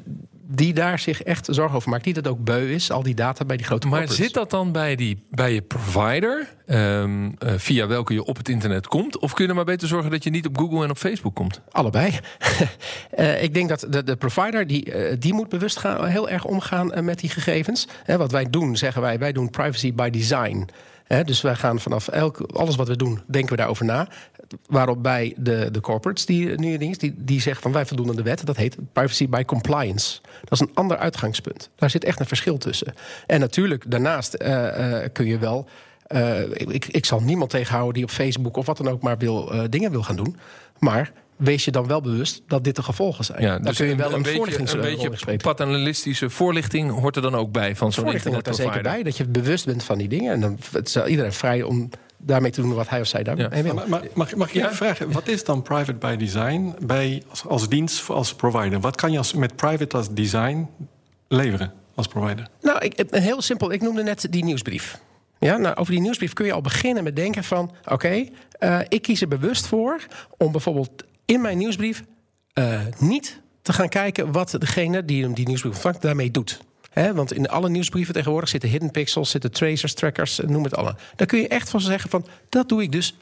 die 0.50 0.74
daar 0.74 0.98
zich 0.98 1.22
echt 1.22 1.46
zorgen 1.50 1.76
over 1.76 1.90
maakt. 1.90 2.04
Die 2.04 2.14
dat 2.14 2.28
ook 2.28 2.44
beu 2.44 2.74
is, 2.74 2.90
al 2.90 3.02
die 3.02 3.14
data 3.14 3.44
bij 3.44 3.56
die 3.56 3.66
grote 3.66 3.86
Maar 3.86 3.98
corporates. 3.98 4.26
zit 4.26 4.34
dat 4.34 4.50
dan 4.50 4.72
bij, 4.72 4.96
die, 4.96 5.24
bij 5.30 5.52
je 5.52 5.62
provider, 5.62 6.54
ehm, 6.66 7.30
eh, 7.38 7.52
via 7.56 7.86
welke 7.86 8.12
je 8.12 8.24
op 8.24 8.36
het 8.36 8.48
internet 8.48 8.86
komt? 8.86 9.18
Of 9.18 9.32
kun 9.32 9.44
je 9.44 9.50
er 9.50 9.56
maar 9.56 9.64
beter 9.64 9.88
zorgen 9.88 10.10
dat 10.10 10.24
je 10.24 10.30
niet 10.30 10.46
op 10.46 10.58
Google 10.58 10.84
en 10.84 10.90
op 10.90 10.98
Facebook 10.98 11.34
komt? 11.34 11.60
Allebei. 11.70 12.12
Eh, 13.10 13.42
ik 13.42 13.54
denk 13.54 13.68
dat 13.68 13.86
de, 13.88 14.02
de 14.02 14.16
provider 14.16 14.66
die, 14.66 14.92
eh, 14.92 15.16
die 15.18 15.34
moet 15.34 15.48
bewust 15.48 15.76
gaan, 15.76 16.06
heel 16.06 16.28
erg 16.28 16.44
omgaan 16.44 17.04
met 17.04 17.18
die 17.18 17.30
gegevens. 17.30 17.88
Wat 18.06 18.32
wij 18.32 18.50
doen, 18.50 18.76
zeggen 18.76 19.02
wij, 19.02 19.18
wij 19.18 19.32
doen 19.32 19.50
privacy 19.50 19.94
by 19.94 20.10
design. 20.10 20.68
Dus 21.08 21.40
wij 21.40 21.54
gaan 21.54 21.80
vanaf 21.80 22.08
elk, 22.08 22.40
alles 22.40 22.76
wat 22.76 22.88
we 22.88 22.96
doen, 22.96 23.20
denken 23.26 23.50
we 23.50 23.56
daarover 23.56 23.84
na. 23.84 24.08
Waarop 24.66 25.02
bij 25.02 25.34
de, 25.36 25.68
de 25.70 25.80
corporates 25.80 26.26
die 26.26 26.58
nu 26.58 26.76
dingen, 26.78 26.98
die, 26.98 27.14
die 27.16 27.40
zeggen 27.40 27.62
van 27.62 27.72
wij 27.72 27.86
voldoen 27.86 28.08
aan 28.08 28.16
de 28.16 28.22
wet. 28.22 28.46
Dat 28.46 28.56
heet 28.56 28.76
privacy 28.92 29.28
by 29.28 29.44
compliance. 29.44 30.20
Dat 30.40 30.52
is 30.52 30.60
een 30.60 30.70
ander 30.74 30.96
uitgangspunt. 30.96 31.70
Daar 31.76 31.90
zit 31.90 32.04
echt 32.04 32.20
een 32.20 32.26
verschil 32.26 32.58
tussen. 32.58 32.94
En 33.26 33.40
natuurlijk, 33.40 33.90
daarnaast 33.90 34.34
eh, 34.34 35.02
eh, 35.04 35.10
kun 35.12 35.26
je 35.26 35.38
wel. 35.38 35.68
eh, 36.06 36.40
ik, 36.50 36.86
ik 36.86 37.04
zal 37.04 37.20
niemand 37.20 37.50
tegenhouden 37.50 37.94
die 37.94 38.04
op 38.04 38.10
Facebook 38.10 38.56
of 38.56 38.66
wat 38.66 38.76
dan 38.76 38.88
ook 38.88 39.02
maar 39.02 39.18
wil, 39.18 39.52
dingen 39.70 39.90
wil 39.90 40.02
gaan 40.02 40.16
doen. 40.16 40.36
Maar 40.78 41.12
wees 41.38 41.64
je 41.64 41.70
dan 41.70 41.86
wel 41.86 42.00
bewust 42.00 42.42
dat 42.46 42.64
dit 42.64 42.76
de 42.76 42.82
gevolgen 42.82 43.24
zijn. 43.24 43.42
Ja, 43.42 43.48
Daar 43.48 43.60
dus 43.60 43.76
kun 43.76 43.86
je 43.86 43.96
wel 43.96 44.08
een, 44.08 44.14
een 44.14 44.22
beetje, 44.22 44.58
een 44.58 44.80
beetje 44.80 45.16
spelen. 45.16 45.38
paternalistische 45.38 46.30
voorlichting 46.30 46.90
hoort 47.00 47.16
er 47.16 47.22
dan 47.22 47.34
ook 47.34 47.52
bij 47.52 47.76
van 47.76 47.92
zo'n 47.92 48.02
Voorlichting 48.04 48.34
hoort 48.34 48.44
daar 48.46 48.54
zeker 48.54 48.82
bij, 48.82 49.02
dat 49.02 49.16
je 49.16 49.24
bewust 49.24 49.64
bent 49.66 49.84
van 49.84 49.98
die 49.98 50.08
dingen. 50.08 50.32
En 50.32 50.40
dan 50.40 50.58
het 50.72 50.88
is 50.88 50.96
iedereen 51.06 51.32
vrij 51.32 51.62
om 51.62 51.88
daarmee 52.16 52.50
te 52.50 52.60
doen 52.60 52.74
wat 52.74 52.88
hij 52.88 53.00
of 53.00 53.06
zij 53.06 53.22
daarmee 53.22 53.46
Ja. 53.50 53.62
wil. 53.62 53.74
Maar, 53.74 53.88
maar 53.88 54.02
mag, 54.14 54.34
mag 54.34 54.46
ik 54.48 54.52
je 54.54 54.58
Ja. 54.60 54.72
vragen, 54.72 55.12
wat 55.12 55.28
is 55.28 55.44
dan 55.44 55.62
private 55.62 55.94
by 55.94 56.16
design 56.16 56.74
bij, 56.86 57.22
als, 57.28 57.44
als 57.46 57.68
dienst, 57.68 58.10
als 58.10 58.34
provider? 58.34 58.80
Wat 58.80 58.96
kan 58.96 59.12
je 59.12 59.18
als, 59.18 59.32
met 59.34 59.56
private 59.56 59.96
als 59.96 60.08
design 60.10 60.68
leveren 61.28 61.72
als 61.94 62.06
provider? 62.06 62.48
Nou, 62.60 62.78
ik, 62.84 63.04
een 63.10 63.22
heel 63.22 63.42
simpel. 63.42 63.72
Ik 63.72 63.80
noemde 63.82 64.02
net 64.02 64.26
die 64.30 64.44
nieuwsbrief. 64.44 64.98
Ja, 65.38 65.56
nou, 65.56 65.76
over 65.76 65.92
die 65.92 66.00
nieuwsbrief 66.00 66.32
kun 66.32 66.46
je 66.46 66.52
al 66.52 66.60
beginnen 66.60 67.04
met 67.04 67.16
denken 67.16 67.44
van... 67.44 67.70
oké, 67.84 68.24
eh, 68.58 68.78
ik 68.88 69.02
kies 69.02 69.20
er 69.20 69.28
bewust 69.28 69.66
voor 69.66 70.06
om 70.36 70.52
bijvoorbeeld 70.52 70.90
in 71.28 71.40
mijn 71.40 71.58
nieuwsbrief... 71.58 72.02
eh, 72.52 72.80
niet 72.98 73.40
te 73.62 73.72
gaan 73.72 73.88
kijken 73.88 74.32
wat 74.32 74.54
degene 74.58 75.04
die 75.04 75.32
die 75.32 75.46
nieuwsbrief 75.46 75.72
ontvangt 75.72 76.02
daarmee 76.02 76.30
doet. 76.30 76.60
Hè, 76.90 77.14
want 77.14 77.32
in 77.32 77.48
alle 77.48 77.68
nieuwsbrieven 77.68 78.14
tegenwoordig 78.14 78.48
zitten 78.48 78.68
hidden 78.68 78.90
pixels, 78.90 79.30
zitten 79.30 79.52
tracers, 79.52 79.94
trackers, 79.94 80.40
noem 80.46 80.64
het 80.64 80.76
alle. 80.76 80.96
Daar 81.16 81.26
kun 81.26 81.38
je 81.38 81.48
echt 81.48 81.70
van 81.70 81.80
zeggen 81.80 82.10
van, 82.10 82.26
dat 82.48 82.68
doe 82.68 82.82
ik 82.82 82.92
dus 82.92 83.14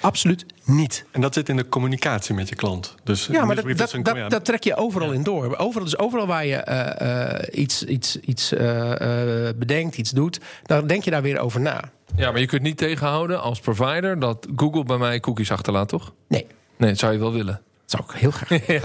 Absoluut 0.00 0.46
niet. 0.64 1.04
En 1.10 1.20
dat 1.20 1.34
zit 1.34 1.48
in 1.48 1.56
de 1.56 1.68
communicatie 1.68 2.34
met 2.34 2.48
je 2.48 2.54
klant. 2.54 2.94
Dus 3.04 3.26
Ja, 3.26 3.44
maar 3.44 3.56
dat, 3.56 3.64
dat, 3.76 3.96
dat, 4.02 4.16
ja, 4.16 4.28
dat 4.28 4.44
trek 4.44 4.64
je 4.64 4.76
overal 4.76 5.12
in 5.12 5.22
door. 5.22 5.56
Overal, 5.56 5.84
dus 5.84 5.98
overal 5.98 6.26
waar 6.26 6.46
je 6.46 6.56
eh, 6.56 7.32
eh, 7.32 7.60
iets, 7.60 7.84
iets, 7.84 8.20
iets 8.20 8.52
eh, 8.52 9.48
eh, 9.48 9.56
bedenkt, 9.56 9.96
iets 9.96 10.10
doet, 10.10 10.40
dan 10.62 10.86
denk 10.86 11.04
je 11.04 11.10
daar 11.10 11.22
weer 11.22 11.38
over 11.38 11.60
na. 11.60 11.90
Ja, 12.16 12.30
maar 12.30 12.40
je 12.40 12.46
kunt 12.46 12.62
niet 12.62 12.76
tegenhouden 12.76 13.42
als 13.42 13.60
provider 13.60 14.18
dat 14.18 14.46
Google 14.56 14.84
bij 14.84 14.98
mij 14.98 15.20
cookies 15.20 15.50
achterlaat, 15.50 15.88
toch? 15.88 16.12
Nee, 16.28 16.46
Nee, 16.82 16.94
zou 16.94 17.12
je 17.12 17.18
wel 17.18 17.32
willen. 17.32 17.60
Zou 17.92 18.04
ik 18.08 18.20
heel 18.20 18.30
graag. 18.30 18.66
ja. 18.66 18.80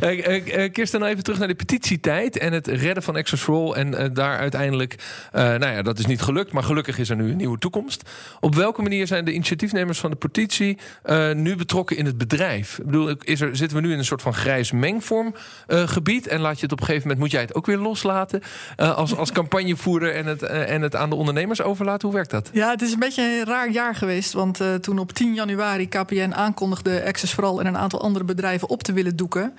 Eh, 0.00 0.26
eh, 0.26 0.64
eh, 0.64 0.72
Kirsten, 0.72 1.00
nou 1.00 1.12
even 1.12 1.24
terug 1.24 1.38
naar 1.38 1.48
de 1.48 1.54
petitietijd 1.54 2.38
en 2.38 2.52
het 2.52 2.66
redden 2.66 3.02
van 3.02 3.16
Access 3.16 3.42
for 3.42 3.54
All. 3.54 3.72
En 3.72 4.14
daar 4.14 4.38
uiteindelijk, 4.38 4.94
eh, 5.32 5.42
nou 5.42 5.72
ja, 5.72 5.82
dat 5.82 5.98
is 5.98 6.06
niet 6.06 6.22
gelukt, 6.22 6.52
maar 6.52 6.62
gelukkig 6.62 6.98
is 6.98 7.10
er 7.10 7.16
nu 7.16 7.30
een 7.30 7.36
nieuwe 7.36 7.58
toekomst. 7.58 8.10
Op 8.40 8.54
welke 8.54 8.82
manier 8.82 9.06
zijn 9.06 9.24
de 9.24 9.32
initiatiefnemers 9.32 9.98
van 9.98 10.10
de 10.10 10.16
petitie 10.16 10.78
eh, 11.02 11.32
nu 11.32 11.56
betrokken 11.56 11.96
in 11.96 12.06
het 12.06 12.18
bedrijf? 12.18 12.78
Ik 12.78 12.84
bedoel, 12.84 13.08
is 13.08 13.40
er, 13.40 13.56
zitten 13.56 13.76
we 13.76 13.82
nu 13.82 13.92
in 13.92 13.98
een 13.98 14.04
soort 14.04 14.22
van 14.22 14.34
grijs 14.34 14.72
mengvorm 14.72 15.34
eh, 15.66 15.88
gebied? 15.88 16.26
En 16.26 16.40
laat 16.40 16.56
je 16.56 16.62
het 16.62 16.72
op 16.72 16.80
een 16.80 16.86
gegeven 16.86 17.08
moment, 17.08 17.24
moet 17.24 17.30
jij 17.32 17.40
het 17.40 17.54
ook 17.54 17.66
weer 17.66 17.78
loslaten 17.78 18.42
eh, 18.76 18.96
als, 18.96 19.16
als 19.16 19.32
campagnevoerder 19.32 20.14
en 20.14 20.26
het, 20.26 20.42
en 20.42 20.82
het 20.82 20.96
aan 20.96 21.10
de 21.10 21.16
ondernemers 21.16 21.62
overlaten? 21.62 22.08
Hoe 22.08 22.16
werkt 22.16 22.30
dat? 22.30 22.50
Ja, 22.52 22.70
het 22.70 22.82
is 22.82 22.92
een 22.92 22.98
beetje 22.98 23.22
een 23.22 23.44
raar 23.44 23.70
jaar 23.70 23.94
geweest. 23.94 24.32
Want 24.32 24.60
eh, 24.60 24.74
toen 24.74 24.98
op 24.98 25.12
10 25.12 25.34
januari 25.34 25.88
KPN 25.88 26.32
aankondigde 26.32 27.04
Access 27.04 27.34
vooral 27.34 27.60
en 27.60 27.66
een 27.66 27.78
aantal 27.78 28.02
andere 28.02 28.24
bedrijven 28.24 28.48
op 28.68 28.82
te 28.82 28.92
willen 28.92 29.16
doeken. 29.16 29.54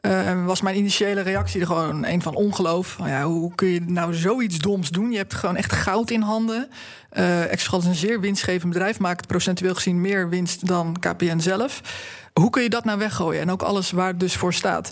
eh, 0.00 0.44
was 0.44 0.60
mijn 0.60 0.76
initiële 0.76 1.20
reactie 1.20 1.60
er 1.60 1.66
gewoon 1.66 2.04
een 2.04 2.22
van 2.22 2.34
ongeloof. 2.34 2.98
Nou 2.98 3.10
ja, 3.10 3.24
hoe 3.24 3.54
kun 3.54 3.68
je 3.68 3.80
nou 3.80 4.14
zoiets 4.14 4.58
doms 4.58 4.90
doen? 4.90 5.10
Je 5.10 5.16
hebt 5.16 5.34
gewoon 5.34 5.56
echt 5.56 5.72
goud 5.72 6.10
in 6.10 6.20
handen. 6.20 6.68
Eh 7.10 7.40
Access 7.40 7.62
vooral 7.62 7.80
is 7.80 7.86
een 7.86 8.08
zeer 8.08 8.20
winstgevend 8.20 8.72
bedrijf, 8.72 8.98
maakt 8.98 9.26
procentueel 9.26 9.74
gezien 9.74 10.00
meer 10.00 10.28
winst 10.28 10.66
dan 10.66 10.96
KPN 11.00 11.38
zelf. 11.38 11.80
Hoe 12.32 12.50
kun 12.50 12.62
je 12.62 12.68
dat 12.68 12.84
nou 12.84 12.98
weggooien? 12.98 13.40
En 13.40 13.50
ook 13.50 13.62
alles 13.62 13.90
waar 13.90 14.06
het 14.06 14.20
dus 14.20 14.36
voor 14.36 14.54
staat. 14.54 14.90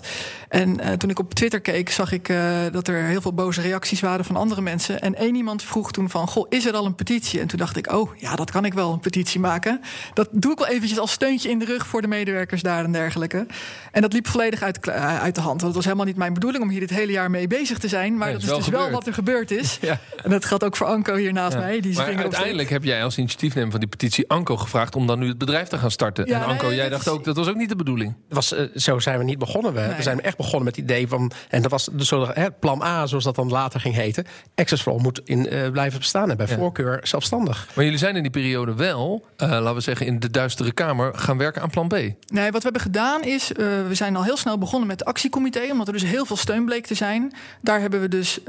En 0.49 0.79
eh, 0.79 0.93
toen 0.93 1.09
ik 1.09 1.19
op 1.19 1.33
Twitter 1.33 1.61
keek, 1.61 1.89
zag 1.89 2.11
ik 2.11 2.29
eh, 2.29 2.37
dat 2.71 2.87
er 2.87 3.03
heel 3.03 3.21
veel 3.21 3.33
boze 3.33 3.61
reacties 3.61 3.99
waren 3.99 4.25
van 4.25 4.35
andere 4.35 4.61
mensen. 4.61 5.01
En 5.01 5.15
één 5.15 5.35
iemand 5.35 5.63
vroeg 5.63 5.91
toen 5.91 6.09
van, 6.09 6.27
goh, 6.27 6.45
is 6.49 6.65
er 6.65 6.73
al 6.73 6.85
een 6.85 6.95
petitie? 6.95 7.39
En 7.39 7.47
toen 7.47 7.59
dacht 7.59 7.77
ik, 7.77 7.91
oh, 7.91 8.11
ja, 8.17 8.35
dat 8.35 8.51
kan 8.51 8.65
ik 8.65 8.73
wel, 8.73 8.93
een 8.93 8.99
petitie 8.99 9.39
maken. 9.39 9.81
Dat 10.13 10.27
doe 10.31 10.51
ik 10.51 10.57
wel 10.57 10.67
eventjes 10.67 10.99
als 10.99 11.11
steuntje 11.11 11.49
in 11.49 11.59
de 11.59 11.65
rug 11.65 11.87
voor 11.87 12.01
de 12.01 12.07
medewerkers 12.07 12.61
daar 12.61 12.83
en 12.83 12.91
dergelijke. 12.91 13.45
En 13.91 14.01
dat 14.01 14.13
liep 14.13 14.27
volledig 14.27 14.61
uit, 14.61 14.87
eh, 14.87 15.21
uit 15.21 15.35
de 15.35 15.41
hand. 15.41 15.61
Want 15.61 15.61
het 15.61 15.75
was 15.75 15.85
helemaal 15.85 16.05
niet 16.05 16.15
mijn 16.15 16.33
bedoeling 16.33 16.63
om 16.63 16.69
hier 16.69 16.79
dit 16.79 16.89
hele 16.89 17.11
jaar 17.11 17.29
mee 17.29 17.47
bezig 17.47 17.77
te 17.77 17.87
zijn. 17.87 18.17
Maar 18.17 18.27
Ja, 18.27 18.33
dat 18.33 18.43
is 18.43 18.49
is 18.49 18.55
dus 18.55 18.67
wel 18.67 18.81
wel 18.81 18.91
wat 18.91 19.07
er 19.07 19.13
gebeurd 19.13 19.51
is. 19.51 19.77
Ja. 19.81 19.99
En 20.23 20.29
dat 20.29 20.45
geldt 20.45 20.63
ook 20.63 20.75
voor 20.75 20.87
Anko 20.87 21.15
hier 21.15 21.33
naast 21.33 21.57
mij. 21.57 21.79
Die 21.79 21.95
Maar 21.95 22.09
op 22.09 22.17
uiteindelijk 22.17 22.69
heb 22.69 22.83
jij 22.83 23.03
als 23.03 23.17
initiatiefnemer 23.17 23.71
van 23.71 23.79
die 23.79 23.89
petitie 23.89 24.29
Anko 24.29 24.57
gevraagd 24.57 24.95
om 24.95 25.07
dan 25.07 25.19
nu 25.19 25.27
het 25.27 25.37
bedrijf 25.37 25.67
te 25.67 25.77
gaan 25.77 25.91
starten. 25.91 26.27
Ja, 26.27 26.41
en 26.41 26.47
Anko, 26.47 26.73
jij 26.73 26.89
dacht 26.89 27.07
ook, 27.07 27.23
dat 27.23 27.30
was 27.35 27.47
ook 27.47 27.55
niet 27.55 27.69
de 27.69 27.75
bedoeling. 27.75 28.15
Was, 28.29 28.53
eh, 28.53 28.65
zo 28.75 28.99
zijn 28.99 29.17
we 29.17 29.23
niet 29.23 29.37
begonnen. 29.37 29.73
We, 29.73 29.95
zijn 29.99 30.21
echt 30.21 30.37
begonnen 30.37 30.63
met 30.63 30.75
het 30.75 30.85
idee 30.85 31.07
van. 31.07 31.31
En 31.49 31.61
dat 31.61 31.71
was 31.71 31.89
dus 31.91 32.07
zo, 32.07 32.27
hè, 32.33 32.51
plan 32.51 32.81
A, 32.81 33.05
zoals 33.05 33.23
dat 33.23 33.35
dan 33.35 33.49
later 33.49 33.79
ging 33.79 33.95
heten. 33.95 34.25
Access 34.55 34.81
for 34.81 34.93
All 34.93 34.99
moet 34.99 35.21
in, 35.23 35.47
eh, 35.49 35.69
blijven 35.71 35.99
bestaan. 35.99 36.29
En 36.29 36.37
bij 36.37 36.47
Ja. 36.49 36.55
voorkeur 36.55 36.99
zelfstandig. 37.03 37.67
Maar 37.73 37.83
jullie 37.83 37.99
zijn 37.99 38.15
in 38.15 38.21
die 38.21 38.31
periode 38.31 38.73
wel, 38.73 39.25
eh, 39.37 39.49
laten 39.49 39.73
we 39.73 39.81
zeggen, 39.81 40.05
in 40.05 40.19
de 40.19 40.29
duistere 40.31 40.71
kamer 40.71 41.11
gaan 41.15 41.37
werken 41.37 41.61
aan 41.61 41.69
plan 41.69 41.87
B. 41.87 41.91
Nee, 41.91 42.51
wat 42.51 42.51
we 42.51 42.59
hebben 42.61 42.81
gedaan 42.81 43.23
is, 43.23 43.53
eh, 43.53 43.65
we 43.87 43.95
zijn 43.95 44.15
al 44.15 44.23
heel 44.23 44.37
snel 44.37 44.57
begonnen 44.57 44.87
met 44.87 44.99
de 44.99 45.05
actiecomité, 45.05 45.61
omdat 45.71 45.87
er 45.87 45.93
dus 45.93 46.03
heel 46.03 46.25
veel 46.25 46.37
steun 46.37 46.65
bleek 46.65 46.85
te 46.85 46.95
zijn. 46.95 47.33
Daar 47.61 47.79
hebben 47.79 48.01
we 48.01 48.07
dus 48.07 48.39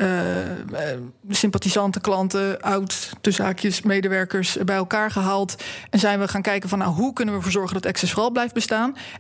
sympathisanten, 1.30 2.00
klanten, 2.00 2.60
oud, 2.60 3.10
tussen 3.20 3.44
haakjes, 3.44 3.82
medewerkers 3.82 4.56
bij 4.64 4.76
elkaar 4.76 5.10
gehaald. 5.10 5.62
En 5.90 5.98
zijn 5.98 6.18
we 6.20 6.28
gaan 6.28 6.42
kijken 6.42 6.68
van, 6.68 6.78
nou, 6.78 6.94
hoe 6.94 7.12
kunnen 7.12 7.34
we 7.34 7.40
ervoor 7.40 7.60
zorgen 7.60 7.74
dat 7.74 7.86
Access 7.86 8.12
vooral 8.12 8.30
blijft 8.30 8.54
bestaan? 8.54 8.70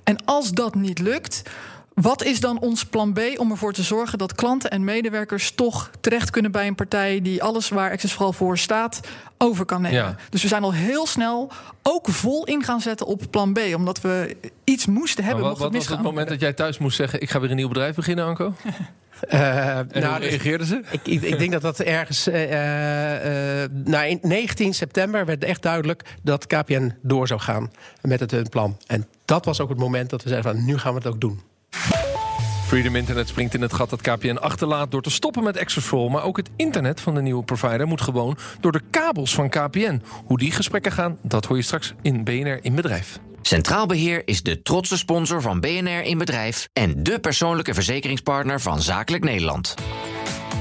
En 0.04 0.24
als 0.24 0.50
dat 0.50 0.74
niet 0.74 0.98
lukt. 0.98 1.42
Wat 1.94 2.24
is 2.24 2.40
dan 2.40 2.60
ons 2.60 2.84
plan 2.84 3.12
B 3.12 3.20
om 3.36 3.50
ervoor 3.50 3.72
te 3.72 3.82
zorgen 3.82 4.18
dat 4.18 4.34
klanten 4.34 4.70
en 4.70 4.84
medewerkers 4.84 5.50
toch 5.50 5.90
terecht 6.00 6.30
kunnen 6.30 6.50
bij 6.50 6.66
een 6.66 6.74
partij 6.74 7.20
die 7.22 7.42
alles 7.42 7.68
waar 7.68 7.90
Access 7.90 8.14
vooral 8.14 8.32
voor 8.32 8.58
staat 8.58 9.00
over 9.38 9.64
kan 9.64 9.82
nemen? 9.82 9.98
Ja. 9.98 10.16
Dus 10.30 10.42
we 10.42 10.48
zijn 10.48 10.62
al 10.62 10.72
heel 10.72 11.06
snel 11.06 11.50
ook 11.82 12.08
vol 12.08 12.44
in 12.44 12.62
gaan 12.62 12.80
zetten 12.80 13.06
op 13.06 13.22
plan 13.30 13.52
B, 13.52 13.58
omdat 13.74 14.00
we 14.00 14.36
iets 14.64 14.86
moesten 14.86 15.24
Maar 15.24 15.32
hebben. 15.32 15.50
wat, 15.50 15.58
mocht 15.58 15.72
wat 15.72 15.80
het 15.80 15.88
was 15.88 15.96
het 15.96 16.06
moment 16.06 16.28
dat 16.28 16.40
jij 16.40 16.52
thuis 16.52 16.78
moest 16.78 16.96
zeggen, 16.96 17.20
ik 17.20 17.30
ga 17.30 17.40
weer 17.40 17.50
een 17.50 17.56
nieuw 17.56 17.68
bedrijf 17.68 17.94
beginnen, 17.94 18.24
Anko? 18.24 18.54
Eh, 19.28 19.78
En 19.78 19.86
nou, 19.92 20.06
hoe 20.06 20.18
dus- 20.20 20.28
reageerden 20.28 20.66
ze? 20.66 20.80
Ik, 20.90 21.00
ik, 21.06 21.22
ik 21.22 21.38
denk 21.38 21.52
dat 21.52 21.62
dat 21.62 21.80
ergens. 21.80 22.26
eh, 22.26 22.42
eh, 22.52 23.62
eh, 23.62 23.70
nou, 23.84 24.06
in 24.06 24.18
19 24.22 24.74
september 24.74 25.24
werd 25.26 25.44
echt 25.44 25.62
duidelijk 25.62 26.02
dat 26.22 26.46
KPN 26.46 26.94
door 27.02 27.26
zou 27.26 27.40
gaan 27.40 27.70
met 28.00 28.20
het 28.20 28.30
hun 28.30 28.48
plan. 28.48 28.76
En 28.86 29.06
dat 29.24 29.44
was 29.44 29.60
ook 29.60 29.68
het 29.68 29.78
moment 29.78 30.10
dat 30.10 30.22
we 30.22 30.28
zeiden: 30.28 30.52
van 30.54 30.64
nu 30.64 30.78
gaan 30.78 30.92
we 30.92 30.98
het 30.98 31.06
ook 31.08 31.20
doen. 31.20 31.40
Freedom 32.66 32.96
Internet 32.96 33.28
springt 33.28 33.54
in 33.54 33.62
het 33.62 33.72
gat 33.72 33.90
dat 33.90 34.00
KPN 34.00 34.36
achterlaat 34.36 34.90
door 34.90 35.02
te 35.02 35.10
stoppen 35.10 35.44
met 35.44 35.58
Access 35.58 35.86
for 35.86 35.98
All. 35.98 36.08
Maar 36.10 36.22
ook 36.24 36.36
het 36.36 36.50
internet 36.56 37.00
van 37.00 37.14
de 37.14 37.22
nieuwe 37.22 37.42
provider 37.42 37.86
moet 37.86 38.00
gewoon 38.00 38.36
door 38.60 38.72
de 38.72 38.80
kabels 38.90 39.34
van 39.34 39.48
KPN. 39.48 40.02
Hoe 40.24 40.38
die 40.38 40.52
gesprekken 40.52 40.92
gaan, 40.92 41.18
dat 41.22 41.44
hoor 41.44 41.56
je 41.56 41.62
straks 41.62 41.94
in 42.02 42.24
BNR 42.24 42.58
in 42.62 42.74
Bedrijf. 42.74 43.18
Centraal 43.42 43.86
Beheer 43.86 44.22
is 44.24 44.42
de 44.42 44.62
trotse 44.62 44.98
sponsor 44.98 45.42
van 45.42 45.60
BNR 45.60 46.02
in 46.02 46.18
Bedrijf 46.18 46.68
en 46.72 47.02
de 47.02 47.18
persoonlijke 47.18 47.74
verzekeringspartner 47.74 48.60
van 48.60 48.82
Zakelijk 48.82 49.24
Nederland. 49.24 49.74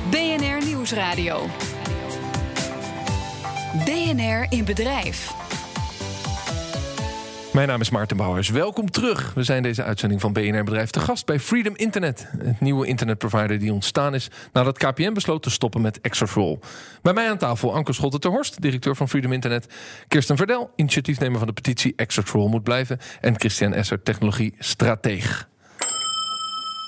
BNR 0.10 0.66
Nieuwsradio. 0.66 1.50
BNR 3.86 4.46
in 4.50 4.66
Bedrijf. 4.66 5.41
Mijn 7.54 7.68
naam 7.68 7.82
is 7.82 7.90
Maarten 7.90 8.18
Bouwers. 8.18 8.50
Welkom 8.50 8.92
terug. 8.92 9.34
We 9.34 9.44
zijn 9.44 9.64
deze 9.64 9.84
uitzending 9.84 10.22
van 10.22 10.34
BNR 10.34 10.64
Bedrijf 10.64 10.90
te 10.90 11.00
gast 11.00 11.26
bij 11.26 11.40
Freedom 11.40 11.76
Internet. 11.76 12.28
Het 12.38 12.60
nieuwe 12.60 12.88
internetprovider 12.88 13.60
die 13.60 13.74
ontstaan 13.74 14.14
is 14.14 14.30
nadat 14.54 14.78
KPN 14.78 15.14
besloot 15.14 15.44
te 15.44 15.50
stoppen 15.50 15.82
met 15.82 16.00
All. 16.36 16.60
Bij 17.02 17.14
mij 17.14 17.30
aan 17.30 17.38
tafel 17.38 17.74
Anke 17.74 17.94
Schotten 17.94 18.20
ter 18.20 18.30
Horst, 18.30 18.62
directeur 18.62 18.96
van 18.96 19.10
Freedom 19.10 19.32
Internet. 19.32 19.74
Kirsten 20.08 20.38
Verdel, 20.38 20.72
initiatiefnemer 20.76 21.38
van 21.38 21.48
de 21.48 21.54
petitie 21.54 21.96
All 22.34 22.48
moet 22.48 22.64
blijven. 22.64 23.00
En 23.22 23.40
Christian 23.40 23.74
Esser, 23.74 24.04
technologie 24.04 24.54
strateeg. 24.60 25.50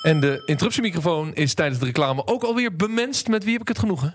En 0.02 0.20
de 0.20 0.42
interruptiemicrofoon 0.46 1.34
is 1.34 1.54
tijdens 1.54 1.78
de 1.78 1.86
reclame 1.86 2.26
ook 2.26 2.42
alweer 2.42 2.76
bemenst. 2.76 3.28
Met 3.28 3.44
wie 3.44 3.52
heb 3.52 3.62
ik 3.62 3.68
het 3.68 3.78
genoegen? 3.78 4.14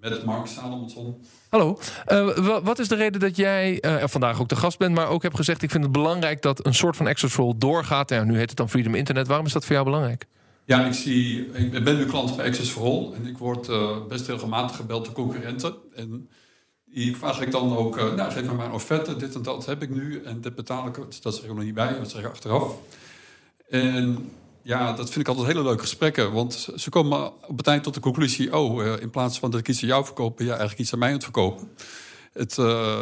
Met 0.00 0.24
Mark 0.24 0.46
Salomonson. 0.46 1.20
Hallo. 1.48 1.78
Eh, 2.06 2.36
wa- 2.36 2.62
wat 2.62 2.78
is 2.78 2.88
de 2.88 2.94
reden 2.94 3.20
dat 3.20 3.36
jij 3.36 3.80
eh, 3.80 4.06
vandaag 4.08 4.40
ook 4.40 4.48
de 4.48 4.56
gast 4.56 4.78
bent, 4.78 4.94
maar 4.94 5.08
ook 5.08 5.22
hebt 5.22 5.36
gezegd: 5.36 5.62
ik 5.62 5.70
vind 5.70 5.82
het 5.82 5.92
belangrijk 5.92 6.42
dat 6.42 6.66
een 6.66 6.74
soort 6.74 6.96
van 6.96 7.06
Access 7.06 7.34
for 7.34 7.54
doorgaat. 7.58 8.10
Ja, 8.10 8.24
nu 8.24 8.36
heet 8.38 8.48
het 8.48 8.56
dan 8.56 8.68
Freedom 8.70 8.94
Internet. 8.94 9.26
Waarom 9.26 9.46
is 9.46 9.52
dat 9.52 9.64
voor 9.64 9.72
jou 9.72 9.84
belangrijk? 9.84 10.26
Ja, 10.64 10.86
ik, 10.86 10.92
zie, 10.92 11.46
ik 11.52 11.84
ben 11.84 11.96
nu 11.96 12.04
klant 12.06 12.36
bij 12.36 12.46
Access 12.46 12.70
for 12.70 12.82
All 12.82 13.12
en 13.14 13.26
ik 13.26 13.38
word 13.38 13.68
eh, 13.68 13.96
best 14.08 14.28
regelmatig 14.28 14.76
gebeld 14.76 15.04
door 15.04 15.14
concurrenten. 15.14 15.74
En 15.94 16.28
die 16.84 17.16
vraag 17.16 17.40
ik 17.40 17.50
dan 17.50 17.76
ook, 17.76 17.96
nou 18.16 18.30
geef 18.30 18.42
me 18.44 18.52
maar 18.52 18.66
een 18.66 18.72
offerte, 18.72 19.16
dit 19.16 19.34
en 19.34 19.42
dat 19.42 19.66
heb 19.66 19.82
ik 19.82 19.90
nu 19.90 20.22
en 20.24 20.40
dit 20.40 20.54
betaal 20.54 20.86
ik, 20.86 20.94
dat 21.22 21.34
zeg 21.34 21.44
ik 21.44 21.54
nog 21.54 21.64
niet 21.64 21.74
bij, 21.74 21.98
dat 21.98 22.10
zeg 22.10 22.20
ik 22.22 22.28
achteraf. 22.30 22.72
En 23.68 24.30
ja, 24.68 24.92
dat 24.92 25.10
vind 25.10 25.20
ik 25.20 25.28
altijd 25.28 25.46
hele 25.46 25.62
leuke 25.62 25.80
gesprekken, 25.80 26.32
want 26.32 26.68
ze 26.76 26.90
komen 26.90 27.32
op 27.48 27.56
het 27.56 27.66
eind 27.66 27.82
tot 27.82 27.94
de 27.94 28.00
conclusie, 28.00 28.56
oh, 28.56 28.86
eh, 28.86 29.00
in 29.00 29.10
plaats 29.10 29.38
van 29.38 29.50
dat 29.50 29.60
ik 29.60 29.68
iets 29.68 29.82
aan 29.82 29.88
jou 29.88 30.04
verkoop, 30.04 30.36
ben 30.36 30.46
jij 30.46 30.54
eigenlijk 30.54 30.80
iets 30.80 30.92
aan 30.92 30.98
mij 30.98 31.08
aan 31.08 31.14
het 31.14 31.24
verkopen. 31.24 31.68
Het, 32.32 32.58
eh, 32.58 33.00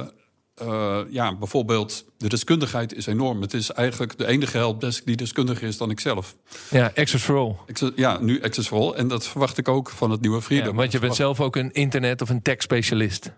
eh, 0.55 1.01
ja, 1.11 1.37
bijvoorbeeld, 1.37 2.05
de 2.17 2.29
deskundigheid 2.29 2.95
is 2.95 3.07
enorm. 3.07 3.41
Het 3.41 3.55
is 3.55 3.71
eigenlijk 3.71 4.19
de 4.19 4.27
enige 4.27 4.57
helpdesk 4.57 5.07
die 5.07 5.17
deskundiger 5.17 5.69
is 5.69 5.77
dan 5.77 5.91
ikzelf. 5.91 6.37
Ja, 6.71 6.93
Access 6.95 7.25
for 7.25 7.37
All. 7.37 7.57
Ik 7.67 7.93
ja, 7.97 8.19
nu 8.21 8.43
Access 8.43 8.69
for 8.69 8.79
All. 8.79 8.93
En 8.93 9.09
dat 9.09 9.27
verwacht 9.27 9.59
ik 9.59 9.69
ook 9.69 9.91
van 9.91 10.11
het 10.11 10.21
nieuwe 10.21 10.43
Freedom. 10.43 10.69
Ja, 10.69 10.75
want 10.75 10.93
je 10.93 10.99
bent 10.99 11.15
zelf 11.15 11.41
ook 11.41 11.57
een 11.57 11.73
internet- 11.73 12.23
of 12.23 12.29
een 12.29 12.43
tech-specialist. 12.43 13.33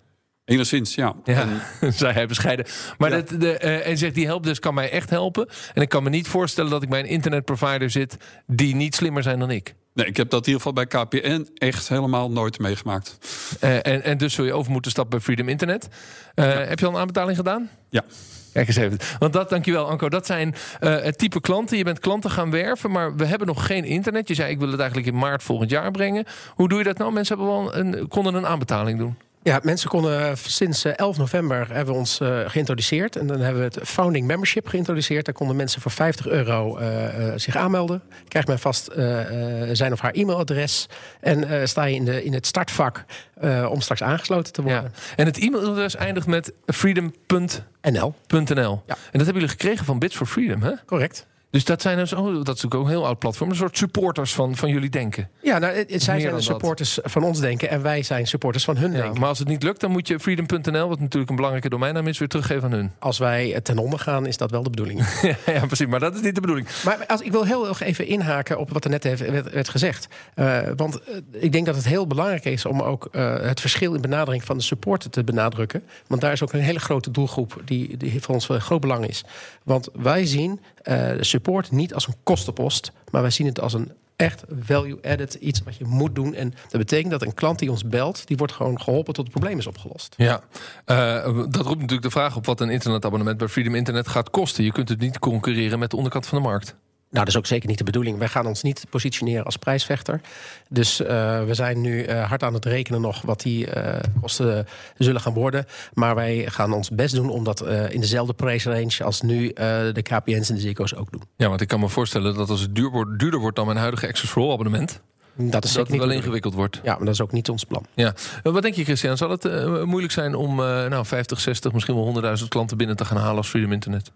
Enigszins, 0.48 0.94
ja. 0.94 1.14
Ja, 1.24 1.46
En, 1.80 1.92
zei 1.92 2.12
hij 2.12 2.26
bescheiden. 2.26 2.66
Maar 2.98 3.10
Ja. 3.10 3.16
dat, 3.16 3.40
de, 3.40 3.58
eh, 3.58 3.86
en 3.88 3.98
zegt 3.98 4.14
die 4.14 4.26
helpdesk 4.26 4.62
kan 4.62 4.74
mij 4.74 4.90
echt 4.90 5.10
helpen. 5.10 5.48
En 5.74 5.82
ik 5.82 5.88
kan 5.88 6.02
me 6.02 6.10
niet 6.10 6.28
voorstellen 6.28 6.70
dat 6.70 6.82
ik 6.82 6.88
bij 6.88 7.00
een 7.00 7.06
internetprovider 7.06 7.90
zit 7.90 8.16
die 8.46 8.74
niet 8.74 8.94
slimmer 8.94 9.22
zijn 9.22 9.38
dan 9.38 9.50
ik. 9.50 9.74
nee, 9.94 10.06
ik 10.06 10.16
heb 10.16 10.30
dat 10.30 10.46
in 10.46 10.52
ieder 10.52 10.66
geval 10.66 10.84
bij 10.84 10.86
KPN 10.86 11.48
echt 11.54 11.88
helemaal 11.88 12.30
nooit 12.30 12.58
meegemaakt. 12.58 13.18
Eh, 13.60 13.74
en, 13.86 14.02
en 14.02 14.18
dus 14.18 14.34
zul 14.34 14.44
je 14.44 14.52
over 14.52 14.72
moeten 14.72 14.90
stappen 14.90 15.16
bij 15.16 15.24
Freedom 15.24 15.48
Internet. 15.48 15.88
Eh, 16.34 16.52
Heb 16.68 16.78
je 16.78 16.86
al 16.86 16.92
een 16.92 16.98
aanbetaling 17.00 17.36
gedaan? 17.36 17.70
Ja. 17.90 18.04
Kijk 18.52 18.66
eens 18.68 18.76
even. 18.76 18.98
Want 19.18 19.32
dat, 19.32 19.50
dankjewel 19.50 19.88
Anko, 19.88 20.08
dat 20.08 20.26
zijn 20.26 20.54
het 20.80 21.18
type 21.18 21.40
klanten. 21.40 21.76
Je 21.76 21.84
bent 21.84 21.98
klanten 21.98 22.30
gaan 22.30 22.50
werven, 22.50 22.90
maar 22.90 23.16
we 23.16 23.24
hebben 23.24 23.46
nog 23.46 23.66
geen 23.66 23.84
internet. 23.84 24.28
Je 24.28 24.34
zei, 24.34 24.50
ik 24.50 24.58
wil 24.58 24.70
het 24.70 24.78
eigenlijk 24.80 25.08
in 25.08 25.18
maart 25.18 25.42
volgend 25.42 25.70
jaar 25.70 25.90
brengen. 25.90 26.24
Hoe 26.54 26.68
doe 26.68 26.78
je 26.78 26.84
dat 26.84 26.98
nou? 26.98 27.12
Mensen 27.12 27.36
hebben 27.36 27.54
wel 27.54 27.74
een, 27.76 28.08
konden 28.08 28.34
een 28.34 28.46
aanbetaling 28.46 28.98
doen. 28.98 29.16
Ja, 29.42 29.60
mensen 29.62 29.88
konden 29.88 30.38
sinds 30.38 30.84
eh, 30.84 30.92
11 30.96 31.18
november 31.18 31.66
hebben 31.72 31.94
we 31.94 32.00
ons 32.00 32.20
eh, 32.20 32.40
geïntroduceerd. 32.46 33.16
En 33.16 33.26
dan 33.26 33.40
hebben 33.40 33.62
we 33.70 33.78
het 33.78 33.88
Founding 33.88 34.26
Membership 34.26 34.66
geïntroduceerd. 34.66 35.24
Daar 35.24 35.34
konden 35.34 35.56
mensen 35.56 35.80
voor 35.80 35.90
50 35.90 36.26
euro 36.28 36.76
eh, 36.76 37.26
eh, 37.28 37.38
zich 37.38 37.56
aanmelden. 37.56 38.02
Krijgt 38.28 38.48
men 38.48 38.58
vast 38.58 38.86
eh, 38.86 39.62
eh, 39.62 39.68
zijn 39.72 39.92
of 39.92 40.00
haar 40.00 40.12
e-mailadres. 40.12 40.88
En 41.20 41.44
eh, 41.44 41.66
sta 41.66 41.84
je 41.84 41.94
in, 41.94 42.04
de, 42.04 42.24
in 42.24 42.32
het 42.32 42.46
startvak 42.46 43.04
eh, 43.40 43.66
om 43.70 43.80
straks 43.80 44.02
aangesloten 44.02 44.52
te 44.52 44.62
worden. 44.62 44.82
Ja. 44.82 45.14
En 45.16 45.26
het 45.26 45.38
e-mailadres 45.38 45.96
eindigt 45.96 46.26
met 46.26 46.52
freedom.nl. 46.66 48.14
NL. 48.28 48.82
Ja. 48.86 48.94
En 48.94 49.18
dat 49.18 49.26
hebben 49.26 49.34
jullie 49.34 49.48
gekregen 49.48 49.84
van 49.84 49.98
Bits 49.98 50.16
for 50.16 50.26
Freedom, 50.26 50.62
hè? 50.62 50.72
Correct. 50.86 51.26
Dus 51.50 51.64
dat 51.64 51.82
zijn 51.82 51.96
dus, 51.96 52.12
oh, 52.12 52.24
dat 52.24 52.32
is 52.34 52.44
natuurlijk 52.46 52.74
ook 52.74 52.82
een 52.84 52.88
heel 52.90 53.06
oud 53.06 53.18
platform. 53.18 53.50
Een 53.50 53.56
soort 53.56 53.76
supporters 53.78 54.32
van, 54.34 54.56
van 54.56 54.68
jullie 54.68 54.90
denken. 54.90 55.28
Ja, 55.42 55.58
nou, 55.58 55.74
het- 55.76 55.90
het- 55.92 56.02
zij 56.02 56.14
zijn 56.20 56.30
de 56.30 56.36
dat. 56.36 56.44
supporters 56.44 56.98
van 57.02 57.22
ons 57.22 57.40
denken. 57.40 57.68
En 57.70 57.82
wij 57.82 58.02
zijn 58.02 58.26
supporters 58.26 58.64
van 58.64 58.76
hun 58.76 58.92
Ja, 58.92 58.96
denken. 59.02 59.20
maar 59.20 59.28
als 59.28 59.38
het 59.38 59.48
niet 59.48 59.62
lukt, 59.62 59.80
dan 59.80 59.90
moet 59.90 60.08
je 60.08 60.20
freedom.nl, 60.20 60.88
wat 60.88 61.00
natuurlijk 61.00 61.30
een 61.30 61.36
belangrijke 61.36 61.68
domeinnaam 61.68 62.06
is, 62.06 62.18
weer 62.18 62.28
teruggeven 62.28 62.64
aan 62.64 62.72
hun. 62.72 62.90
Als 62.98 63.18
wij 63.18 63.60
ten 63.62 63.78
onder 63.78 63.98
gaan, 63.98 64.26
is 64.26 64.36
dat 64.36 64.50
wel 64.50 64.62
de 64.62 64.70
bedoeling. 64.70 65.00
ja, 65.46 65.66
precies. 65.66 65.86
Maar 65.86 66.00
dat 66.00 66.14
is 66.14 66.20
niet 66.20 66.34
de 66.34 66.40
bedoeling. 66.40 66.68
Maar 66.84 67.04
als, 67.06 67.20
ik 67.20 67.32
wil 67.32 67.44
heel 67.44 67.68
erg 67.68 67.80
even 67.80 68.06
inhaken 68.06 68.58
op 68.58 68.70
wat 68.72 68.84
er 68.84 68.90
net 68.90 69.04
heeft- 69.04 69.30
werd, 69.30 69.50
werd 69.52 69.68
gezegd. 69.68 70.08
Eh, 70.34 70.58
want 70.76 71.00
eh, 71.02 71.14
ik 71.42 71.52
denk 71.52 71.66
dat 71.66 71.74
het 71.76 71.84
heel 71.86 72.06
belangrijk 72.06 72.44
is 72.44 72.64
om 72.66 72.80
ook 72.82 73.08
eh, 73.12 73.40
het 73.40 73.60
verschil 73.60 73.94
in 73.94 74.00
benadering 74.00 74.44
van 74.44 74.56
de 74.56 74.62
supporter 74.62 75.10
te 75.10 75.24
benadrukken. 75.24 75.82
Want 76.06 76.20
daar 76.20 76.32
is 76.32 76.42
ook 76.42 76.52
een 76.52 76.60
hele 76.60 76.78
grote 76.80 77.10
doelgroep 77.10 77.62
die, 77.64 77.96
die 77.96 78.22
voor 78.22 78.34
ons 78.34 78.46
van 78.46 78.60
groot 78.60 78.80
belang 78.80 79.06
is. 79.06 79.24
Want 79.64 79.88
wij 79.92 80.26
zien 80.26 80.60
de 80.88 81.24
support 81.24 81.70
niet 81.70 81.94
als 81.94 82.06
een 82.06 82.14
kostenpost, 82.22 82.92
maar 83.10 83.22
wij 83.22 83.30
zien 83.30 83.46
het 83.46 83.60
als 83.60 83.72
een 83.72 83.92
echt 84.16 84.44
value-added 84.60 85.34
iets 85.34 85.62
wat 85.62 85.76
je 85.76 85.84
moet 85.84 86.14
doen. 86.14 86.34
En 86.34 86.50
dat 86.50 86.80
betekent 86.80 87.10
dat 87.10 87.22
een 87.22 87.34
klant 87.34 87.58
die 87.58 87.70
ons 87.70 87.84
belt, 87.84 88.26
die 88.26 88.36
wordt 88.36 88.52
gewoon 88.52 88.80
geholpen 88.80 89.14
tot 89.14 89.24
het 89.24 89.32
probleem 89.34 89.58
is 89.58 89.66
opgelost. 89.66 90.14
Ja, 90.16 90.40
Eh, 90.84 91.24
dat 91.24 91.56
roept 91.56 91.80
natuurlijk 91.80 92.02
de 92.02 92.10
vraag 92.10 92.36
op 92.36 92.46
wat 92.46 92.60
een 92.60 92.70
internetabonnement 92.70 93.38
bij 93.38 93.48
Freedom 93.48 93.74
Internet 93.74 94.08
gaat 94.08 94.30
kosten. 94.30 94.64
Je 94.64 94.72
kunt 94.72 94.88
het 94.88 95.00
niet 95.00 95.18
concurreren 95.18 95.78
met 95.78 95.90
de 95.90 95.96
onderkant 95.96 96.26
van 96.26 96.38
de 96.38 96.48
markt. 96.48 96.74
Nou, 97.10 97.24
dat 97.24 97.28
is 97.28 97.36
ook 97.36 97.46
zeker 97.46 97.68
niet 97.68 97.78
de 97.78 97.84
bedoeling. 97.84 98.18
Wij 98.18 98.28
gaan 98.28 98.46
ons 98.46 98.62
niet 98.62 98.84
positioneren 98.90 99.44
als 99.44 99.56
prijsvechter. 99.56 100.20
Dus 100.68 101.00
eh, 101.00 101.44
we 101.44 101.54
zijn 101.54 101.80
nu 101.80 102.02
eh, 102.02 102.28
hard 102.28 102.42
aan 102.42 102.54
het 102.54 102.64
rekenen 102.64 103.00
nog 103.00 103.22
wat 103.22 103.40
die 103.40 103.70
eh, 103.70 104.00
kosten 104.20 104.66
zullen 104.98 105.20
gaan 105.20 105.32
worden. 105.32 105.66
Maar 105.94 106.14
wij 106.14 106.46
gaan 106.50 106.72
ons 106.72 106.90
best 106.90 107.14
doen 107.14 107.30
om 107.30 107.44
dat 107.44 107.66
in 107.66 108.00
dezelfde 108.00 108.32
prijsrange 108.32 109.04
als 109.04 109.20
nu 109.20 109.52
de 109.92 110.02
KPN's 110.02 110.48
en 110.48 110.54
de 110.54 110.60
Ziggo's 110.60 110.94
ook 110.94 111.12
doen. 111.12 111.22
Ja, 111.36 111.48
want 111.48 111.60
ik 111.60 111.68
kan 111.68 111.80
me 111.80 111.88
voorstellen 111.88 112.34
dat 112.34 112.50
als 112.50 112.60
het 112.60 112.74
duur 112.74 112.90
wordt, 112.90 113.18
duurder 113.18 113.40
wordt 113.40 113.56
dan 113.56 113.66
mijn 113.66 113.78
huidige 113.78 114.08
Access 114.08 114.32
for 114.32 114.42
All 114.42 114.52
abonnement, 114.52 115.00
Dat 115.34 115.64
is 115.64 115.72
dat 115.72 115.88
het 115.88 115.96
wel 115.96 116.10
ingewikkeld 116.10 116.54
wordt. 116.54 116.80
Ja, 116.82 116.96
maar 116.96 117.04
dat 117.04 117.14
is 117.14 117.20
ook 117.20 117.32
niet 117.32 117.48
ons 117.48 117.64
plan. 117.64 117.86
Ja. 117.94 118.14
Wat 118.42 118.62
denk 118.62 118.74
je, 118.74 118.84
Christian? 118.84 119.16
Zal 119.16 119.30
het 119.30 119.44
moeilijk 119.84 120.12
zijn 120.12 120.34
om 120.34 120.56
nou, 120.56 121.06
50, 121.06 121.40
60, 121.40 121.72
misschien 121.72 121.94
wel 121.94 122.36
100.000 122.38 122.48
klanten 122.48 122.76
binnen 122.76 122.96
te 122.96 123.04
gaan 123.04 123.16
halen 123.16 123.36
als 123.36 123.48
Freedom 123.48 123.72
Internet? 123.72 124.10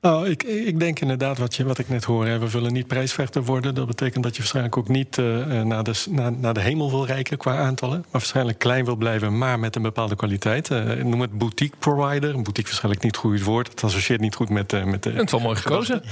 Nou, 0.00 0.28
ik, 0.28 0.42
ik 0.42 0.80
denk 0.80 1.00
inderdaad 1.00 1.38
wat, 1.38 1.54
je, 1.54 1.64
wat 1.64 1.78
ik 1.78 1.88
net 1.88 2.04
hoor. 2.04 2.26
Hè, 2.26 2.38
we 2.38 2.50
willen 2.50 2.72
niet 2.72 2.86
prijsvechter 2.86 3.44
worden. 3.44 3.74
Dat 3.74 3.86
betekent 3.86 4.24
dat 4.24 4.32
je 4.32 4.38
waarschijnlijk 4.38 4.76
ook 4.76 4.88
niet 4.88 5.18
eh, 5.18 5.58
eh, 5.60 5.66
naar, 5.66 5.82
de, 5.82 6.04
naar, 6.10 6.32
naar 6.32 6.54
de 6.54 6.60
hemel 6.60 6.90
wil 6.90 7.06
reiken 7.06 7.36
qua 7.38 7.56
aantallen. 7.56 7.98
Maar 7.98 8.08
waarschijnlijk 8.10 8.58
klein 8.58 8.84
wil 8.84 8.96
blijven, 8.96 9.38
maar 9.38 9.58
met 9.58 9.76
een 9.76 9.82
bepaalde 9.82 10.16
kwaliteit. 10.16 10.70
Eh, 10.70 10.84
noem 10.84 11.20
het 11.20 11.38
boutique 11.38 11.76
provider. 11.78 12.28
Een 12.28 12.42
boutique 12.42 12.62
is 12.62 12.80
waarschijnlijk 12.80 13.04
niet 13.04 13.16
goed 13.16 13.32
het 13.32 13.42
woord. 13.42 13.68
Het 13.68 13.84
associeert 13.84 14.20
niet 14.20 14.34
goed 14.34 14.48
met, 14.48 14.72
eh, 14.72 14.84
met 14.84 15.02
de. 15.02 15.10
Het 15.10 15.24
is 15.24 15.30
wel 15.30 15.40
mooi 15.40 15.56
gekozen. 15.56 16.02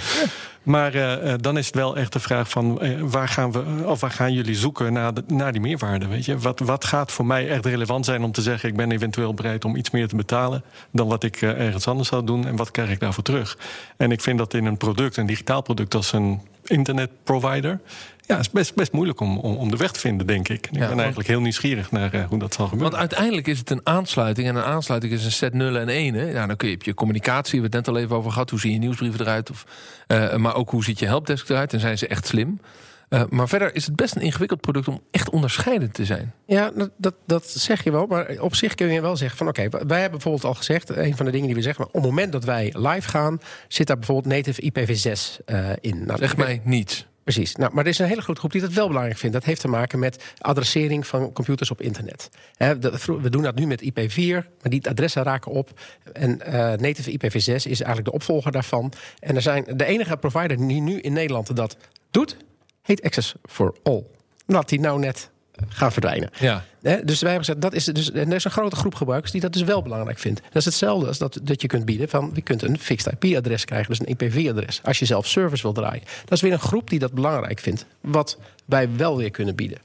Maar 0.64 0.94
eh, 0.94 1.32
eh, 1.32 1.38
dan 1.40 1.58
is 1.58 1.66
het 1.66 1.74
wel 1.74 1.96
echt 1.96 2.12
de 2.12 2.20
vraag 2.20 2.50
van 2.50 2.80
eh, 2.80 3.00
waar 3.00 3.28
gaan 3.28 3.52
we 3.52 3.82
of 3.86 4.00
waar 4.00 4.10
gaan 4.10 4.32
jullie 4.32 4.54
zoeken 4.54 4.92
naar, 4.92 5.14
de, 5.14 5.24
naar 5.26 5.52
die 5.52 5.60
meerwaarde? 5.60 6.06
Weet 6.06 6.24
je? 6.24 6.38
Wat, 6.38 6.60
wat 6.60 6.84
gaat 6.84 7.12
voor 7.12 7.26
mij 7.26 7.48
echt 7.48 7.66
relevant 7.66 8.04
zijn 8.04 8.22
om 8.22 8.32
te 8.32 8.42
zeggen, 8.42 8.68
ik 8.68 8.76
ben 8.76 8.92
eventueel 8.92 9.34
bereid 9.34 9.64
om 9.64 9.76
iets 9.76 9.90
meer 9.90 10.08
te 10.08 10.16
betalen 10.16 10.62
dan 10.90 11.08
wat 11.08 11.22
ik 11.22 11.42
ergens 11.42 11.88
anders 11.88 12.08
zou 12.08 12.24
doen 12.24 12.46
en 12.46 12.56
wat 12.56 12.70
krijg 12.70 12.90
ik 12.90 13.00
daarvoor 13.00 13.22
terug? 13.22 13.58
En 13.96 14.12
ik 14.12 14.20
vind 14.20 14.38
dat 14.38 14.54
in 14.54 14.64
een 14.64 14.76
product, 14.76 15.16
een 15.16 15.26
digitaal 15.26 15.62
product 15.62 15.94
als 15.94 16.12
een 16.12 16.40
internetprovider, 16.64 17.80
ja, 18.26 18.38
is 18.38 18.50
best, 18.50 18.74
best 18.74 18.92
moeilijk 18.92 19.20
om, 19.20 19.38
om, 19.38 19.56
om 19.56 19.70
de 19.70 19.76
weg 19.76 19.92
te 19.92 20.00
vinden, 20.00 20.26
denk 20.26 20.48
ik. 20.48 20.66
En 20.66 20.72
ik 20.72 20.78
ben 20.78 20.88
want- 20.88 21.00
eigenlijk 21.00 21.28
heel 21.28 21.40
nieuwsgierig 21.40 21.90
naar 21.90 22.12
eh, 22.12 22.24
hoe 22.24 22.38
dat 22.38 22.54
zal 22.54 22.66
gebeuren. 22.66 22.90
Want 22.90 23.10
uiteindelijk 23.10 23.46
is 23.46 23.58
het 23.58 23.70
een 23.70 23.80
aansluiting. 23.84 24.48
En 24.48 24.56
een 24.56 24.62
aansluiting 24.62 25.12
is 25.12 25.24
een 25.24 25.32
set 25.32 25.54
nullen 25.54 25.80
en 25.80 25.88
enen. 25.88 26.26
Ja, 26.26 26.46
dan 26.46 26.56
kun 26.56 26.68
je 26.68 26.74
op 26.74 26.82
je 26.82 26.94
communicatie, 26.94 27.60
we 27.60 27.60
hebben 27.60 27.78
het 27.78 27.86
net 27.86 27.96
al 27.96 28.02
even 28.02 28.16
over 28.16 28.30
gehad. 28.30 28.50
Hoe 28.50 28.60
zien 28.60 28.72
je 28.72 28.78
nieuwsbrieven 28.78 29.20
eruit? 29.20 29.50
Of, 29.50 29.64
eh, 30.06 30.36
maar 30.36 30.54
ook 30.54 30.70
hoe 30.70 30.84
ziet 30.84 30.98
je 30.98 31.06
helpdesk 31.06 31.48
eruit? 31.48 31.72
En 31.72 31.80
zijn 31.80 31.98
ze 31.98 32.06
echt 32.06 32.26
slim? 32.26 32.60
Eh, 33.08 33.22
maar 33.28 33.48
verder 33.48 33.74
is 33.74 33.86
het 33.86 33.96
best 33.96 34.16
een 34.16 34.22
ingewikkeld 34.22 34.60
product 34.60 34.88
om 34.88 35.00
echt 35.10 35.30
onderscheidend 35.30 35.94
te 35.94 36.04
zijn. 36.04 36.32
Ja, 36.46 36.70
dat, 36.74 36.90
dat, 36.96 37.14
dat 37.26 37.48
zeg 37.48 37.84
je 37.84 37.90
wel. 37.90 38.06
Maar 38.06 38.36
op 38.40 38.54
zich 38.54 38.74
kun 38.74 38.92
je 38.92 39.00
wel 39.00 39.16
zeggen 39.16 39.36
van... 39.38 39.48
oké, 39.48 39.68
wij 39.68 40.00
hebben 40.00 40.10
bijvoorbeeld 40.10 40.44
al 40.44 40.54
gezegd... 40.54 40.96
een 40.96 41.16
van 41.16 41.26
de 41.26 41.32
dingen 41.32 41.46
die 41.46 41.56
we 41.56 41.62
zeggen... 41.62 41.86
op 41.86 41.92
het 41.92 42.02
moment 42.02 42.32
dat 42.32 42.44
wij 42.44 42.74
live 42.76 43.08
gaan... 43.08 43.40
zit 43.68 43.86
daar 43.86 43.98
bijvoorbeeld 43.98 44.34
native 44.34 44.62
IPv6 44.72 45.44
eh, 45.44 45.70
in. 45.80 46.04
Nou, 46.06 46.18
Zeg 46.18 46.36
mij 46.36 46.60
niets. 46.64 47.06
Precies. 47.24 47.54
Nou, 47.56 47.74
maar 47.74 47.84
er 47.84 47.90
is 47.90 47.98
een 47.98 48.06
hele 48.06 48.20
grote 48.20 48.38
groep 48.38 48.52
die 48.52 48.60
dat 48.60 48.72
wel 48.72 48.86
belangrijk 48.86 49.18
vindt. 49.18 49.34
Dat 49.34 49.44
heeft 49.44 49.60
te 49.60 49.68
maken 49.68 49.98
met 49.98 50.34
adressering 50.38 51.06
van 51.06 51.32
computers 51.32 51.70
op 51.70 51.80
internet. 51.80 52.30
We 52.58 53.30
doen 53.30 53.42
dat 53.42 53.54
nu 53.54 53.66
met 53.66 53.82
IP4, 53.82 54.26
maar 54.26 54.70
die 54.70 54.88
adressen 54.88 55.22
raken 55.22 55.52
op. 55.52 55.80
En 56.12 56.40
eh, 56.40 56.78
native 56.78 57.10
IPv6 57.10 57.54
is 57.54 57.64
eigenlijk 57.64 58.04
de 58.04 58.12
opvolger 58.12 58.52
daarvan. 58.52 58.92
En 59.18 59.36
er 59.36 59.42
zijn, 59.42 59.64
de 59.76 59.84
enige 59.84 60.16
provider 60.16 60.56
die 60.56 60.80
nu 60.80 61.00
in 61.00 61.12
Nederland 61.12 61.56
dat 61.56 61.76
doet, 62.10 62.36
heet 62.82 63.02
Access 63.02 63.34
for 63.42 63.74
All. 63.82 64.04
Laat 64.46 64.68
die 64.68 64.80
nou 64.80 64.98
net 64.98 65.30
gaan 65.68 65.92
verdwijnen. 65.92 66.30
Ja. 66.40 66.64
Dus 66.80 67.20
wij 67.20 67.30
hebben 67.30 67.38
gezegd, 67.38 67.60
dat 67.60 67.72
is 67.74 67.84
dus, 67.84 68.12
en 68.12 68.28
er 68.28 68.34
is 68.34 68.44
een 68.44 68.50
grote 68.50 68.76
groep 68.76 68.94
gebruikers 68.94 69.32
die 69.32 69.40
dat 69.40 69.52
dus 69.52 69.62
wel 69.62 69.82
belangrijk 69.82 70.18
vindt. 70.18 70.40
Dat 70.42 70.54
is 70.56 70.64
hetzelfde 70.64 71.06
als 71.06 71.18
dat, 71.18 71.38
dat 71.42 71.62
je 71.62 71.68
kunt 71.68 71.84
bieden 71.84 72.08
van, 72.08 72.30
je 72.34 72.42
kunt 72.42 72.62
een 72.62 72.78
fixed 72.78 73.14
IP-adres 73.18 73.64
krijgen, 73.64 73.88
dus 73.88 74.00
een 74.00 74.06
IPv-adres. 74.06 74.80
Als 74.84 74.98
je 74.98 75.04
zelf 75.04 75.26
service 75.26 75.62
wil 75.62 75.72
draaien. 75.72 76.02
Dat 76.24 76.32
is 76.32 76.40
weer 76.40 76.52
een 76.52 76.58
groep 76.58 76.90
die 76.90 76.98
dat 76.98 77.12
belangrijk 77.12 77.58
vindt, 77.58 77.86
wat 78.00 78.38
wij 78.64 78.96
wel 78.96 79.16
weer 79.16 79.30
kunnen 79.30 79.54
bieden. 79.54 79.78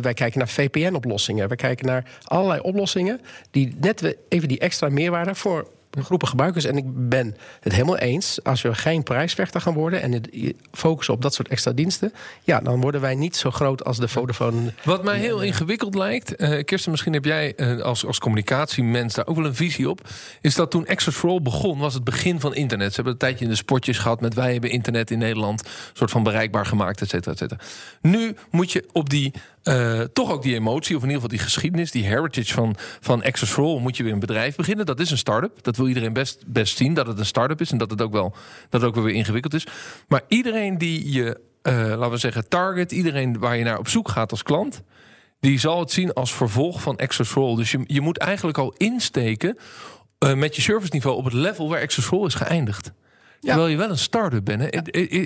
Wij 0.00 0.14
kijken 0.14 0.38
naar 0.38 0.48
VPN-oplossingen. 0.48 1.48
We 1.48 1.56
kijken 1.56 1.86
naar 1.86 2.04
allerlei 2.24 2.60
oplossingen 2.60 3.20
die 3.50 3.76
net 3.80 4.16
even 4.28 4.48
die 4.48 4.58
extra 4.58 4.88
meerwaarde 4.88 5.34
voor 5.34 5.68
groepen 5.98 6.28
gebruikers. 6.28 6.64
En 6.64 6.76
ik 6.76 6.84
ben 7.08 7.36
het 7.60 7.72
helemaal 7.72 7.98
eens. 7.98 8.44
Als 8.44 8.62
we 8.62 8.74
geen 8.74 9.02
prijsvechter 9.02 9.60
gaan 9.60 9.74
worden 9.74 10.02
en 10.02 10.12
het 10.12 10.28
focussen 10.72 11.14
op 11.14 11.22
dat 11.22 11.34
soort 11.34 11.48
extra 11.48 11.72
diensten, 11.72 12.12
ja, 12.42 12.60
dan 12.60 12.80
worden 12.80 13.00
wij 13.00 13.14
niet 13.14 13.36
zo 13.36 13.50
groot 13.50 13.84
als 13.84 13.98
de 13.98 14.08
Vodafone. 14.08 14.72
Wat 14.84 15.04
mij 15.04 15.18
heel 15.18 15.42
ingewikkeld 15.42 15.94
lijkt, 15.94 16.36
eh 16.36 16.64
Kirsten, 16.64 16.90
misschien 16.90 17.12
heb 17.12 17.24
jij 17.24 17.54
eh, 17.54 17.78
als, 17.78 18.06
als 18.06 18.18
communicatiemens 18.18 19.14
daar 19.14 19.26
ook 19.26 19.36
wel 19.36 19.44
een 19.44 19.54
visie 19.54 19.90
op. 19.90 20.08
Is 20.40 20.54
dat 20.54 20.70
toen 20.70 20.86
Access 20.86 21.16
for 21.18 21.30
All 21.30 21.42
begon, 21.42 21.78
was 21.78 21.94
het 21.94 22.04
begin 22.04 22.40
van 22.40 22.54
internet. 22.54 22.88
Ze 22.88 22.94
hebben 22.94 23.12
een 23.12 23.18
tijdje 23.18 23.44
in 23.44 23.50
de 23.50 23.56
spotjes 23.56 23.98
gehad 23.98 24.20
met 24.20 24.34
wij 24.34 24.52
hebben 24.52 24.70
internet 24.70 25.10
in 25.10 25.18
Nederland, 25.18 25.62
soort 25.92 26.10
van 26.10 26.22
bereikbaar 26.22 26.66
gemaakt, 26.66 27.00
et 27.00 27.08
cetera, 27.08 27.32
et 27.32 27.38
cetera. 27.38 27.60
Nu 28.00 28.34
moet 28.50 28.72
je 28.72 28.88
op 28.92 29.10
die, 29.10 29.32
eh, 29.62 30.00
toch 30.00 30.30
ook 30.30 30.42
die 30.42 30.54
emotie, 30.54 30.96
of 30.96 31.02
in 31.02 31.08
ieder 31.08 31.22
geval 31.22 31.36
die 31.36 31.46
geschiedenis, 31.46 31.90
die 31.90 32.04
heritage 32.04 32.54
van, 32.54 32.76
van 33.00 33.22
Access 33.22 33.52
for 33.52 33.64
All, 33.64 33.78
moet 33.78 33.96
je 33.96 34.02
weer 34.02 34.12
een 34.12 34.18
bedrijf 34.18 34.56
beginnen. 34.56 34.86
Dat 34.86 35.00
is 35.00 35.10
een 35.10 35.18
start-up. 35.18 35.62
Dat 35.62 35.76
wil 35.76 35.88
iedereen 35.88 36.12
best, 36.12 36.44
best 36.46 36.76
zien, 36.76 36.94
dat 36.94 37.06
het 37.06 37.18
een 37.18 37.26
start-up 37.26 37.60
is 37.60 37.70
en 37.70 37.78
dat 37.78 37.90
het 37.90 38.02
ook 38.02 38.12
wel, 38.12 38.34
dat 38.68 38.80
het 38.80 38.90
ook 38.90 38.94
wel 38.94 39.04
weer 39.04 39.14
ingewikkeld 39.14 39.54
is. 39.54 39.66
Maar 40.08 40.22
iedereen 40.28 40.78
die 40.78 41.12
je, 41.12 41.40
eh, 41.62 41.74
laten 41.74 42.10
we 42.10 42.16
zeggen, 42.16 42.48
target, 42.48 42.92
iedereen 42.92 43.38
waar 43.38 43.56
je 43.56 43.64
naar 43.64 43.78
op 43.78 43.88
zoek 43.88 44.08
gaat 44.08 44.30
als 44.30 44.42
klant, 44.42 44.82
die 45.40 45.58
zal 45.58 45.80
het 45.80 45.90
zien 45.90 46.12
als 46.12 46.34
vervolg 46.34 46.82
van 46.82 46.96
Access 46.96 47.30
for 47.30 47.42
All. 47.42 47.56
Dus 47.56 47.70
je, 47.70 47.80
je 47.86 48.00
moet 48.00 48.18
eigenlijk 48.18 48.58
al 48.58 48.74
insteken 48.76 49.56
eh, 50.18 50.34
met 50.34 50.56
je 50.56 50.62
service 50.62 50.92
niveau 50.92 51.16
op 51.16 51.24
het 51.24 51.32
level 51.32 51.68
waar 51.68 51.80
Access 51.80 52.06
for 52.06 52.18
All 52.18 52.26
is 52.26 52.34
geëindigd. 52.34 52.92
Terwijl 53.40 53.66
je 53.66 53.76
wel 53.76 53.90
een 53.90 53.98
start-up 53.98 54.44
bent. 54.44 54.60
Hè? 54.60 54.68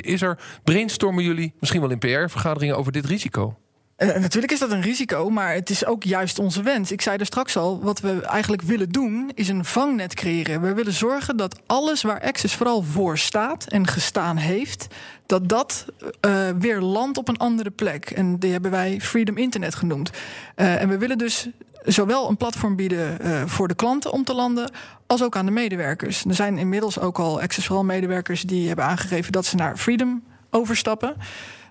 Is 0.00 0.22
er, 0.22 0.38
brainstormen 0.64 1.24
jullie 1.24 1.54
misschien 1.60 1.80
wel 1.80 1.90
in 1.90 1.98
PR-vergaderingen 1.98 2.76
over 2.76 2.92
dit 2.92 3.04
risico? 3.04 3.56
En 3.96 4.20
natuurlijk 4.20 4.52
is 4.52 4.58
dat 4.58 4.70
een 4.70 4.80
risico, 4.80 5.30
maar 5.30 5.54
het 5.54 5.70
is 5.70 5.86
ook 5.86 6.02
juist 6.02 6.38
onze 6.38 6.62
wens. 6.62 6.92
Ik 6.92 7.00
zei 7.00 7.16
er 7.16 7.26
straks 7.26 7.56
al, 7.56 7.80
wat 7.82 8.00
we 8.00 8.20
eigenlijk 8.20 8.62
willen 8.62 8.88
doen, 8.88 9.30
is 9.34 9.48
een 9.48 9.64
vangnet 9.64 10.14
creëren. 10.14 10.60
We 10.60 10.74
willen 10.74 10.92
zorgen 10.92 11.36
dat 11.36 11.60
alles 11.66 12.02
waar 12.02 12.20
Access 12.20 12.54
vooral 12.54 12.82
voor 12.82 13.18
staat 13.18 13.64
en 13.64 13.86
gestaan 13.86 14.36
heeft, 14.36 14.86
dat 15.26 15.48
dat 15.48 15.84
eh, 16.20 16.48
weer 16.58 16.80
landt 16.80 17.18
op 17.18 17.28
een 17.28 17.36
andere 17.36 17.70
plek. 17.70 18.10
En 18.10 18.38
die 18.38 18.52
hebben 18.52 18.70
wij 18.70 19.00
Freedom 19.00 19.36
Internet 19.36 19.74
genoemd. 19.74 20.10
Eh, 20.54 20.82
en 20.82 20.88
we 20.88 20.98
willen 20.98 21.18
dus 21.18 21.48
zowel 21.84 22.28
een 22.28 22.36
platform 22.36 22.76
bieden 22.76 23.20
eh, 23.20 23.42
voor 23.46 23.68
de 23.68 23.74
klanten 23.74 24.12
om 24.12 24.24
te 24.24 24.34
landen, 24.34 24.70
als 25.06 25.22
ook 25.22 25.36
aan 25.36 25.46
de 25.46 25.52
medewerkers. 25.52 26.24
Er 26.24 26.34
zijn 26.34 26.58
inmiddels 26.58 26.98
ook 26.98 27.18
al 27.18 27.40
Access 27.40 27.66
vooral 27.66 27.84
medewerkers 27.84 28.42
die 28.42 28.66
hebben 28.66 28.84
aangegeven 28.84 29.32
dat 29.32 29.46
ze 29.46 29.56
naar 29.56 29.76
Freedom 29.76 30.22
overstappen. 30.50 31.16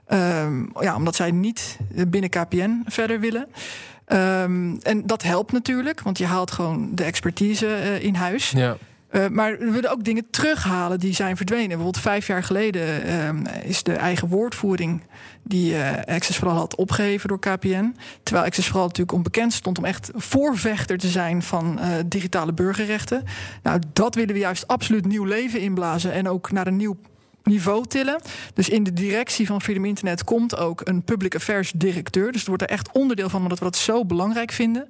Ehm, 0.08 0.66
ja, 0.80 0.96
omdat 0.96 1.16
zij 1.16 1.32
niet 1.32 1.78
binnen 2.08 2.30
KPN 2.30 2.84
verder 2.86 3.20
willen. 3.20 3.48
Ehm, 4.06 4.76
en 4.82 5.06
dat 5.06 5.24
helpt 5.24 5.52
natuurlijk, 5.52 6.02
want 6.02 6.18
je 6.18 6.26
haalt 6.26 6.52
gewoon 6.52 6.90
de 6.94 7.04
expertise 7.04 7.68
eh, 7.68 8.04
in 8.04 8.16
huis. 8.16 8.50
Ja. 8.50 8.78
Eh, 9.10 9.28
maar 9.28 9.58
we 9.58 9.72
willen 9.72 9.92
ook 9.92 10.04
dingen 10.04 10.28
terughalen 10.30 11.00
die 11.00 11.14
zijn 11.14 11.38
verdwenen. 11.38 11.68
Bijvoorbeeld 11.68 12.04
vijf 12.04 12.28
jaar 12.28 12.44
geleden 12.44 13.04
ehm, 13.04 13.46
is 13.64 13.84
de 13.84 13.94
eigen 13.94 14.28
woordvoering 14.28 15.02
die 15.44 15.78
eh 15.78 16.16
Access 16.16 16.40
vooral 16.40 16.58
had 16.58 16.76
opgegeven 16.76 17.30
door 17.30 17.40
KPN. 17.40 17.96
Terwijl 18.24 18.46
Access 18.46 18.68
vooral 18.68 18.88
natuurlijk 18.88 19.18
onbekend 19.18 19.54
stond 19.54 19.78
om 19.78 19.86
echt 19.86 20.10
voorvechter 20.14 20.98
te 20.98 21.08
zijn 21.08 21.42
van 21.42 21.80
digitale 22.06 22.54
burgerrechten. 22.54 23.24
Nou, 23.64 23.82
dat 23.94 24.16
willen 24.16 24.34
we 24.34 24.40
juist 24.40 24.68
absoluut 24.68 25.06
nieuw 25.06 25.24
leven 25.24 25.60
inblazen 25.60 26.12
en 26.12 26.30
ook 26.30 26.52
naar 26.52 26.68
een 26.68 26.78
nieuw 26.78 26.98
niveau 27.46 27.86
tillen. 27.88 28.22
Dus 28.54 28.70
in 28.70 28.84
de 28.84 28.94
directie 28.94 29.46
van 29.46 29.62
Freedom 29.62 29.86
Internet 29.86 30.24
komt 30.24 30.58
ook 30.58 30.82
een 30.84 31.04
public 31.04 31.36
affairs 31.36 31.72
directeur. 31.76 32.32
Dus 32.32 32.40
het 32.40 32.48
wordt 32.48 32.64
er 32.64 32.70
echt 32.70 32.90
onderdeel 32.92 33.30
van, 33.30 33.42
omdat 33.42 33.60
we 33.60 33.66
dat 33.66 33.78
zo 33.78 34.06
belangrijk 34.06 34.52
vinden. 34.52 34.88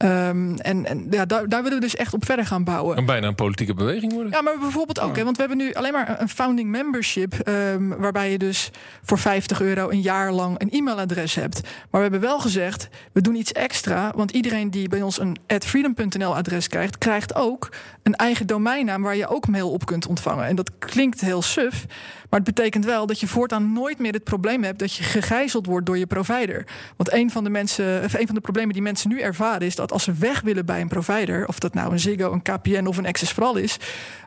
Ehm, 0.00 0.54
en 0.54 0.86
en 0.86 1.06
ja, 1.10 1.24
daar, 1.24 1.48
daar 1.48 1.62
willen 1.62 1.78
we 1.78 1.84
dus 1.84 1.96
echt 1.96 2.14
op 2.14 2.24
verder 2.24 2.46
gaan 2.46 2.64
bouwen. 2.64 2.94
Kan 2.94 3.06
bijna 3.06 3.26
een 3.26 3.34
politieke 3.34 3.74
beweging 3.74 4.12
worden. 4.12 4.32
Ja, 4.32 4.42
maar 4.42 4.58
bijvoorbeeld 4.58 5.00
ook, 5.00 5.16
hè, 5.16 5.24
want 5.24 5.36
we 5.36 5.42
hebben 5.42 5.66
nu 5.66 5.72
alleen 5.72 5.92
maar 5.92 6.20
een 6.20 6.28
founding 6.28 6.70
membership, 6.70 7.34
ehm, 7.34 7.88
waarbij 7.88 8.30
je 8.30 8.38
dus 8.38 8.70
voor 9.02 9.18
50 9.18 9.60
euro 9.60 9.90
een 9.90 10.00
jaar 10.00 10.32
lang 10.32 10.60
een 10.60 10.70
e-mailadres 10.70 11.34
hebt. 11.34 11.60
Maar 11.62 11.70
we 11.90 11.98
hebben 11.98 12.20
wel 12.20 12.40
gezegd, 12.40 12.88
we 13.12 13.20
doen 13.20 13.34
iets 13.34 13.52
extra, 13.52 14.12
want 14.16 14.30
iedereen 14.30 14.70
die 14.70 14.88
bij 14.88 15.02
ons 15.02 15.20
een 15.20 15.36
freedom.nl 15.58 16.36
adres 16.36 16.68
krijgt, 16.68 16.98
krijgt 16.98 17.34
ook 17.34 17.68
een 18.02 18.14
eigen 18.14 18.46
domeinnaam 18.46 19.02
waar 19.02 19.16
je 19.16 19.28
ook 19.28 19.48
mail 19.48 19.70
op 19.70 19.86
kunt 19.86 20.06
ontvangen. 20.06 20.46
En 20.46 20.56
dat 20.56 20.70
klinkt 20.78 21.20
heel 21.20 21.42
suf, 21.42 21.86
maar 22.30 22.40
het 22.40 22.54
betekent 22.54 22.84
wel 22.84 23.06
dat 23.06 23.20
je 23.20 23.26
voortaan 23.26 23.72
nooit 23.72 23.98
meer 23.98 24.12
het 24.12 24.24
probleem 24.24 24.62
hebt 24.64 24.78
dat 24.78 24.94
je 24.94 25.02
gegijzeld 25.02 25.66
wordt 25.66 25.86
door 25.86 25.98
je 25.98 26.06
provider. 26.06 26.66
Want 26.96 27.12
een 27.12 27.30
van 27.30 27.44
de, 27.44 27.50
mensen, 27.50 28.04
of 28.04 28.14
een 28.14 28.26
van 28.26 28.34
de 28.34 28.40
problemen 28.40 28.72
die 28.72 28.82
mensen 28.82 29.08
nu 29.10 29.20
ervaren 29.20 29.66
is 29.66 29.74
dat 29.76 29.92
als 29.92 30.02
ze 30.04 30.12
weg 30.12 30.40
willen 30.40 30.66
bij 30.66 30.80
een 30.80 30.88
provider, 30.88 31.46
of 31.46 31.58
dat 31.58 31.74
nou 31.74 31.92
een 31.92 32.00
Ziggo, 32.00 32.32
een 32.32 32.42
KPN 32.42 32.86
of 32.86 32.96
een 32.96 33.06
Access 33.06 33.32
vooral 33.32 33.56
is, 33.56 33.76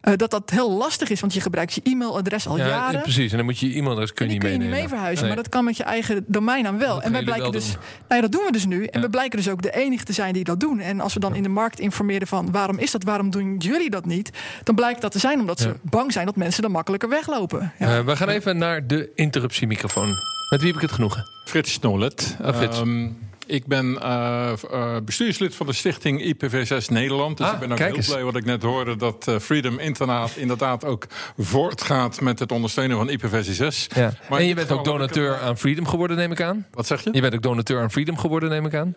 eh, 0.01 0.13
dat 0.15 0.31
dat 0.31 0.49
heel 0.49 0.71
lastig 0.71 1.09
is, 1.09 1.19
want 1.19 1.33
je 1.33 1.41
gebruikt 1.41 1.73
je 1.73 1.81
e-mailadres 1.83 2.47
al 2.47 2.57
Ja, 2.57 2.67
jaren. 2.67 3.01
precies. 3.01 3.31
En 3.31 3.37
dan 3.37 3.45
moet 3.45 3.59
je 3.59 3.69
je 3.69 3.75
e-mailadres 3.75 4.13
kun 4.13 4.25
je 4.25 4.31
niet 4.31 4.41
kun 4.41 4.51
je 4.51 4.57
niet 4.57 4.69
mee 4.69 4.87
verhuizen, 4.87 5.25
Nee. 5.25 5.33
maar 5.33 5.43
dat 5.43 5.51
kan 5.51 5.63
met 5.63 5.77
je 5.77 5.83
eigen 5.83 6.25
domeinnaam 6.27 6.77
wel. 6.77 6.95
Dat 6.95 7.03
En 7.03 7.11
wij 7.11 7.21
blijken 7.23 7.43
wel 7.43 7.51
dus, 7.51 7.65
doen. 7.71 7.81
nou 8.07 8.15
ja, 8.15 8.21
dat 8.21 8.31
doen 8.31 8.45
we 8.45 8.51
dus 8.51 8.65
nu. 8.65 8.85
En 8.85 8.99
Ja. 8.99 9.05
we 9.05 9.09
blijken 9.11 9.37
dus 9.37 9.49
ook 9.49 9.61
de 9.61 9.75
enige 9.75 10.03
te 10.03 10.13
zijn 10.13 10.33
die 10.33 10.43
dat 10.43 10.59
doen. 10.59 10.79
En 10.79 10.99
als 10.99 11.13
we 11.13 11.19
dan 11.19 11.35
in 11.35 11.43
de 11.43 11.49
markt 11.49 11.79
informeren 11.79 12.27
van 12.27 12.51
waarom 12.51 12.77
is 12.77 12.91
dat, 12.91 13.03
waarom 13.03 13.29
doen 13.29 13.57
jullie 13.57 13.89
dat 13.89 14.05
niet, 14.05 14.29
dan 14.63 14.75
blijkt 14.75 15.01
dat 15.01 15.11
te 15.11 15.19
zijn 15.19 15.39
omdat 15.39 15.59
ze 15.59 15.75
bang 15.81 16.11
zijn 16.11 16.25
dat 16.25 16.35
mensen 16.35 16.61
dan 16.61 16.71
makkelijker 16.71 17.09
weglopen. 17.09 17.73
Ja. 17.79 17.92
Eh, 17.93 18.05
we 18.05 18.15
gaan 18.15 18.29
even 18.29 18.57
naar 18.57 18.87
de 18.87 19.11
interruptiemicrofoon. 19.15 20.07
Met 20.49 20.59
wie 20.59 20.67
heb 20.67 20.75
ik 20.75 20.81
het 20.81 20.91
genoegen? 20.91 21.25
Frits 21.45 21.73
Snolet. 21.73 22.37
Ah, 22.41 22.55
Frits. 22.55 22.79
Ehm, 22.79 23.09
ik 23.47 23.65
ben 23.65 24.01
eh, 24.01 24.51
eh, 24.71 24.95
bestuurslid 25.05 25.55
van 25.55 25.65
de 25.65 25.73
stichting 25.73 26.21
IPv6 26.35 26.85
Nederland. 26.89 27.37
Dus 27.37 27.47
Ah, 27.47 27.53
ik 27.53 27.59
ben 27.59 27.71
ook 27.71 27.79
heel 27.79 27.95
eens. 27.95 28.07
blij 28.07 28.23
wat 28.23 28.35
ik 28.35 28.45
net 28.45 28.63
hoorde... 28.63 28.95
dat 28.95 29.27
eh, 29.27 29.39
Freedom 29.39 29.79
Internaat 29.79 30.31
inderdaad 30.35 30.85
ook 30.85 31.05
voortgaat 31.37 32.21
met 32.21 32.39
het 32.39 32.51
ondersteunen 32.51 32.97
van 32.97 33.09
IPv6. 33.09 33.87
Ja. 33.95 34.13
Maar 34.29 34.39
en 34.39 34.45
je 34.45 34.53
bent 34.55 34.71
ook 34.71 34.85
donateur 34.85 35.37
aan 35.39 35.57
Freedom 35.57 35.87
geworden, 35.87 36.17
neem 36.17 36.31
ik 36.31 36.41
aan. 36.41 36.65
Wat 36.71 36.87
zeg 36.87 37.03
je? 37.03 37.09
Je 37.13 37.21
bent 37.21 37.35
ook 37.35 37.41
donateur 37.41 37.81
aan 37.81 37.91
Freedom 37.91 38.17
geworden, 38.17 38.49
neem 38.49 38.65
ik 38.65 38.73
aan. 38.75 38.95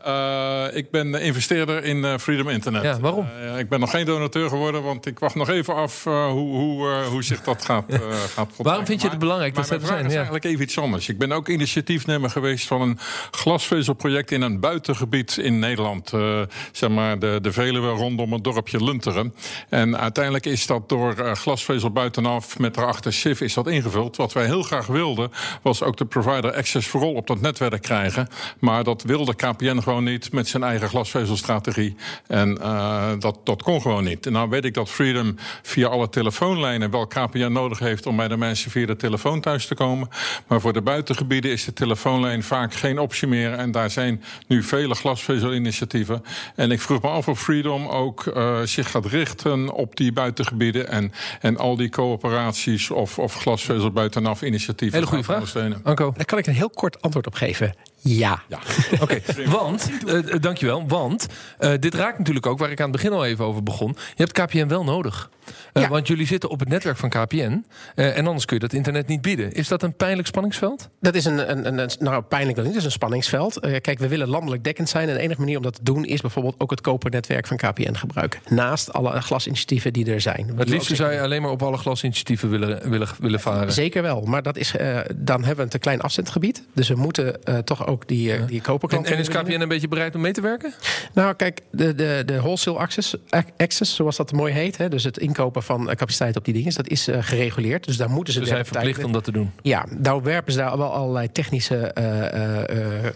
Ik 0.74 0.90
ben 0.90 1.14
investeerder 1.14 1.84
in 1.84 2.18
Freedom 2.18 2.48
Internet. 2.48 2.82
Ja, 2.82 3.00
waarom? 3.00 3.26
Ik 3.58 3.68
ben 3.68 3.80
nog 3.80 3.90
geen 3.90 4.04
donateur 4.06 4.48
geworden, 4.48 4.82
want 4.82 5.06
ik 5.06 5.18
wacht 5.18 5.34
nog 5.34 5.48
even 5.48 5.74
af 5.74 6.04
hoe, 6.04 6.30
hoe, 6.56 6.88
hoe 7.10 7.22
zich 7.24 7.42
dat 7.42 7.64
gaat, 7.64 7.84
eh 7.92 8.00
gaat. 8.34 8.50
Waarom 8.56 8.86
vind 8.86 9.02
je 9.02 9.08
het 9.08 9.18
belangrijk 9.18 9.54
maar 9.54 9.68
dat 9.68 9.80
er 9.80 9.86
zijn? 9.86 10.04
is 10.04 10.10
Ja. 10.10 10.14
eigenlijk 10.16 10.44
even 10.44 10.62
iets 10.62 10.78
anders. 10.78 11.08
Ik 11.08 11.18
ben 11.18 11.32
ook 11.32 11.48
initiatiefnemer 11.48 12.30
geweest 12.30 12.66
van 12.66 12.80
een 12.80 12.98
glasvezelproject 13.30 14.32
in 14.36 14.42
een 14.42 14.60
buitengebied 14.60 15.36
in 15.36 15.58
Nederland. 15.58 16.12
Eh, 16.12 16.40
zeg 16.72 16.90
maar 16.90 17.18
de, 17.18 17.38
de 17.42 17.52
Veluwe 17.52 17.88
rondom 17.88 18.32
het 18.32 18.44
dorpje 18.44 18.84
Lunteren. 18.84 19.34
En 19.68 19.98
uiteindelijk 19.98 20.46
is 20.46 20.66
dat 20.66 20.88
door 20.88 21.14
eh, 21.14 21.32
glasvezel 21.32 21.90
buitenaf 21.90 22.58
met 22.58 22.74
daarachter 22.74 23.12
SIF 23.12 23.40
is 23.40 23.54
dat 23.54 23.66
ingevuld. 23.66 24.16
Wat 24.16 24.32
wij 24.32 24.44
heel 24.44 24.62
graag 24.62 24.86
wilden 24.86 25.30
was 25.62 25.82
ook 25.82 25.96
de 25.96 26.04
provider 26.04 26.54
access 26.54 26.88
for 26.88 27.00
all 27.00 27.14
op 27.14 27.26
dat 27.26 27.40
netwerk 27.40 27.82
krijgen. 27.82 28.28
Maar 28.58 28.84
dat 28.84 29.02
wilde 29.02 29.34
KPN 29.34 29.80
gewoon 29.80 30.04
niet 30.04 30.32
met 30.32 30.48
zijn 30.48 30.62
eigen 30.62 30.88
glasvezelstrategie. 30.88 31.96
En 32.26 32.60
eh, 32.60 33.12
dat, 33.18 33.38
dat 33.44 33.62
kon 33.62 33.80
gewoon 33.80 34.04
niet. 34.04 34.26
En 34.26 34.32
nou 34.32 34.48
weet 34.48 34.64
ik 34.64 34.74
dat 34.74 34.90
Freedom 34.90 35.34
via 35.62 35.88
alle 35.88 36.08
telefoonlijnen 36.08 36.90
wel 36.90 37.06
KPN 37.06 37.52
nodig 37.52 37.78
heeft 37.78 38.06
om 38.06 38.16
bij 38.16 38.28
de 38.28 38.36
mensen 38.36 38.70
via 38.70 38.86
de 38.86 38.96
telefoon 38.96 39.40
thuis 39.40 39.66
te 39.66 39.74
komen. 39.74 40.08
Maar 40.46 40.60
voor 40.60 40.72
de 40.72 40.82
buitengebieden 40.82 41.50
is 41.50 41.64
de 41.64 41.72
telefoonlijn 41.72 42.42
vaak 42.42 42.74
geen 42.74 42.98
optie 42.98 43.28
meer. 43.28 43.52
En 43.52 43.70
daar 43.70 43.90
zijn 43.90 44.22
nu 44.46 44.62
vele 44.62 44.94
glasvezelinitiatieven. 44.94 46.22
En 46.54 46.70
ik 46.70 46.80
vroeg 46.80 47.02
me 47.02 47.08
af 47.08 47.28
of 47.28 47.40
Freedom 47.40 47.86
ook 47.86 48.26
eh, 48.26 48.60
zich 48.62 48.90
gaat 48.90 49.06
richten 49.06 49.72
op 49.72 49.96
die 49.96 50.12
buitengebieden. 50.12 50.88
En, 50.88 51.12
en 51.40 51.56
al 51.56 51.76
die 51.76 51.88
coöperaties 51.88 52.90
of, 52.90 53.18
of 53.18 53.34
glasvezel 53.34 53.90
buitenaf 53.90 54.42
initiatieven. 54.42 54.98
Hele 54.98 55.08
goede 55.08 55.24
vraag. 55.24 55.36
ondersteunen. 55.36 55.80
Anko. 55.82 56.12
Daar 56.16 56.24
kan 56.24 56.38
ik 56.38 56.46
een 56.46 56.54
heel 56.54 56.70
kort 56.70 57.02
antwoord 57.02 57.26
op 57.26 57.34
geven. 57.34 57.74
Ja. 58.06 58.42
Oké, 59.00 59.20
want, 59.58 59.90
eh, 60.06 60.18
eh, 60.34 60.40
dankjewel, 60.40 60.84
want 60.88 61.26
eh, 61.58 61.72
dit 61.80 61.94
raakt 61.94 62.18
natuurlijk 62.18 62.46
ook 62.46 62.58
waar 62.58 62.70
ik 62.70 62.78
aan 62.80 62.90
het 62.90 62.96
begin 63.02 63.12
al 63.12 63.24
even 63.24 63.44
over 63.44 63.62
begon. 63.62 63.88
Je 64.14 64.24
hebt 64.24 64.32
KPN 64.32 64.66
wel 64.66 64.84
nodig. 64.84 65.30
Eh, 65.72 65.82
Ja. 65.82 65.88
Want 65.88 66.06
jullie 66.06 66.26
zitten 66.26 66.48
op 66.50 66.60
het 66.60 66.68
netwerk 66.68 66.96
van 66.96 67.08
KPN 67.08 67.64
eh, 67.94 68.16
en 68.18 68.26
anders 68.26 68.44
kun 68.44 68.56
je 68.56 68.62
dat 68.62 68.72
internet 68.72 69.06
niet 69.06 69.20
bieden. 69.22 69.52
Is 69.52 69.68
dat 69.68 69.82
een 69.82 69.94
pijnlijk 69.94 70.28
spanningsveld? 70.28 70.88
Dat 71.00 71.14
is 71.14 71.24
een, 71.24 71.50
een, 71.50 71.66
een, 71.66 71.78
een- 71.78 71.90
nou 71.98 72.22
pijnlijk 72.22 72.56
dat 72.56 72.64
niet, 72.64 72.74
dat 72.74 72.82
is 72.82 72.88
een 72.88 72.94
spanningsveld. 72.94 73.58
Eh, 73.60 73.80
kijk, 73.80 73.98
we 73.98 74.08
willen 74.08 74.28
landelijk 74.28 74.64
dekkend 74.64 74.88
zijn. 74.88 75.08
En 75.08 75.14
de 75.14 75.20
enige 75.20 75.40
manier 75.40 75.56
om 75.56 75.62
dat 75.62 75.74
te 75.74 75.82
doen 75.82 76.04
is 76.04 76.20
bijvoorbeeld 76.20 76.54
ook 76.58 76.70
het 76.70 76.80
kopernetwerk 76.80 77.46
van 77.46 77.56
KPN 77.56 77.94
gebruiken. 77.94 78.40
Naast 78.48 78.92
alle 78.92 79.20
glasinitiatieven 79.20 79.92
die 79.92 80.10
er 80.12 80.20
zijn. 80.20 80.52
Het 80.56 80.68
liefst 80.68 80.96
zou 80.96 81.12
je 81.12 81.20
alleen 81.20 81.42
maar 81.42 81.50
op 81.50 81.62
alle 81.62 81.76
glasinitiatieven 81.76 82.48
willen, 82.50 82.90
willen, 82.90 83.08
willen 83.18 83.40
varen. 83.40 83.72
Zeker 83.72 84.02
wel, 84.02 84.20
maar 84.22 84.42
dat 84.42 84.56
is, 84.56 84.76
eh, 84.76 84.98
dan 85.16 85.38
hebben 85.38 85.56
we 85.56 85.62
een 85.62 85.68
te 85.68 85.78
klein 85.78 86.00
afzetgebied. 86.00 86.62
Dus 86.74 86.88
we 86.88 86.94
moeten 86.96 87.42
eh, 87.44 87.58
toch 87.58 87.86
ook 87.86 87.95
die, 88.04 88.32
eh, 88.32 88.46
die 88.46 88.56
En, 88.56 88.62
koperklanten... 88.62 89.12
en 89.12 89.18
is. 89.18 89.28
KPN 89.28 89.60
een 89.60 89.68
beetje 89.68 89.88
bereid 89.88 90.14
om 90.14 90.20
mee 90.20 90.32
te 90.32 90.40
werken? 90.40 90.74
Nou, 91.14 91.34
kijk, 91.34 91.60
de, 91.70 91.94
de, 91.94 92.22
de 92.26 92.36
wholesale 92.36 92.78
access, 92.78 93.14
access, 93.56 93.94
zoals 93.94 94.16
dat 94.16 94.32
mooi 94.32 94.52
heet... 94.52 94.76
Hè, 94.76 94.88
dus 94.88 95.04
het 95.04 95.18
inkopen 95.18 95.62
van 95.62 95.90
eh, 95.90 95.96
capaciteit 95.96 96.36
op 96.36 96.44
die 96.44 96.54
dingen... 96.54 96.74
dat 96.74 96.88
is 96.88 97.08
eh, 97.08 97.18
gereguleerd, 97.20 97.86
dus 97.86 97.96
daar 97.96 98.10
moeten 98.10 98.32
ze... 98.32 98.38
Ze 98.38 98.44
de 98.44 98.50
zijn 98.50 98.66
verplicht 98.66 99.04
om 99.04 99.12
dat 99.12 99.24
te 99.24 99.32
doen. 99.32 99.52
Ja, 99.62 99.86
nou 99.98 100.22
werpen 100.22 100.52
ze 100.52 100.58
daar 100.58 100.78
wel 100.78 100.92
allerlei 100.92 101.32
technische 101.32 101.94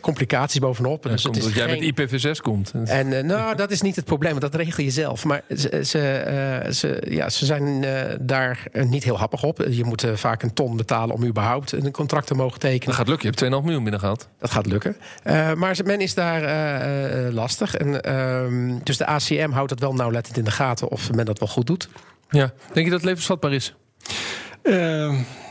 complicaties 0.01 0.61
bovenop. 0.61 1.03
Dus 1.03 1.13
Dus 1.13 1.23
het 1.23 1.37
is 1.37 1.45
omdat 1.45 1.59
jij 1.59 1.95
met 1.95 2.11
IPv6 2.11 2.43
komt. 2.43 2.73
En 2.85 3.27
nou, 3.27 3.57
dat 3.63 3.71
is 3.71 3.81
niet 3.81 3.97
het 3.97 4.05
probleem, 4.05 4.31
want 4.31 4.53
dat 4.53 4.55
regel 4.55 4.85
je 4.85 4.91
zelf. 4.91 5.25
Maar 5.25 5.43
ze, 5.57 5.81
ze, 5.85 6.69
ze, 6.71 7.03
ja, 7.09 7.29
ze 7.29 7.45
zijn 7.45 7.85
daar 8.21 8.67
niet 8.73 9.05
heel 9.05 9.19
happig 9.19 9.43
op. 9.43 9.67
Je 9.71 9.85
moet 9.85 10.07
vaak 10.15 10.43
een 10.43 10.53
ton 10.53 10.77
betalen 10.77 11.15
om 11.15 11.25
überhaupt 11.25 11.73
een 11.73 11.91
contract 11.91 12.27
te 12.27 12.35
mogen 12.35 12.59
tekenen. 12.59 12.87
Dat 12.87 12.97
gaat 12.97 13.09
lukken. 13.09 13.33
Je 13.33 13.37
hebt 13.37 13.55
2,5 13.55 13.65
miljoen 13.65 13.83
binnengehaald. 13.83 14.29
Dat 14.39 14.51
gaat 14.51 14.67
lukken. 14.71 14.97
Eh, 15.23 15.55
maar 15.55 15.77
men 15.85 16.01
is 16.01 16.15
daar 16.15 16.43
eh, 16.43 17.27
eh, 17.27 17.35
lastig. 17.35 17.77
En, 17.77 18.01
ehm, 18.01 18.79
dus 18.83 18.97
de 18.97 19.07
ACM 19.07 19.51
houdt 19.51 19.71
het 19.71 19.81
wel 19.81 19.95
nauwlettend 19.95 20.37
in 20.37 20.45
de 20.45 20.51
gaten 20.51 20.89
of 20.89 21.13
men 21.13 21.25
dat 21.25 21.39
wel 21.39 21.49
goed 21.49 21.67
doet. 21.67 21.89
Ja. 22.31 22.53
Denk 22.73 22.85
je 22.87 22.91
dat 22.91 23.01
het 23.01 23.09
levensvatbaar 23.09 23.53
is? 23.53 23.75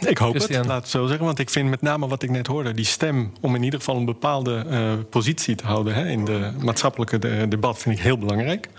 Eh, 0.01 0.09
ik 0.09 0.17
hoop 0.17 0.29
Christian. 0.29 0.57
het, 0.59 0.67
laat 0.67 0.81
het 0.81 0.89
zo 0.89 1.07
zeggen. 1.07 1.25
Want 1.25 1.39
ik 1.39 1.49
vind 1.49 1.69
met 1.69 1.81
name 1.81 2.07
wat 2.07 2.23
ik 2.23 2.29
net 2.29 2.47
hoorde, 2.47 2.71
die 2.73 2.85
stem 2.85 3.31
om 3.41 3.55
in 3.55 3.63
ieder 3.63 3.79
geval 3.79 3.95
een 3.95 4.05
bepaalde 4.05 4.65
eh, 4.69 4.91
positie 5.09 5.55
te 5.55 5.65
houden 5.65 5.93
hè, 5.93 6.07
in 6.07 6.25
de 6.25 6.51
maatschappelijke 6.63 7.19
de- 7.19 7.45
debat, 7.49 7.77
vind 7.77 7.97
ik 7.97 8.03
heel 8.03 8.17
belangrijk. 8.17 8.69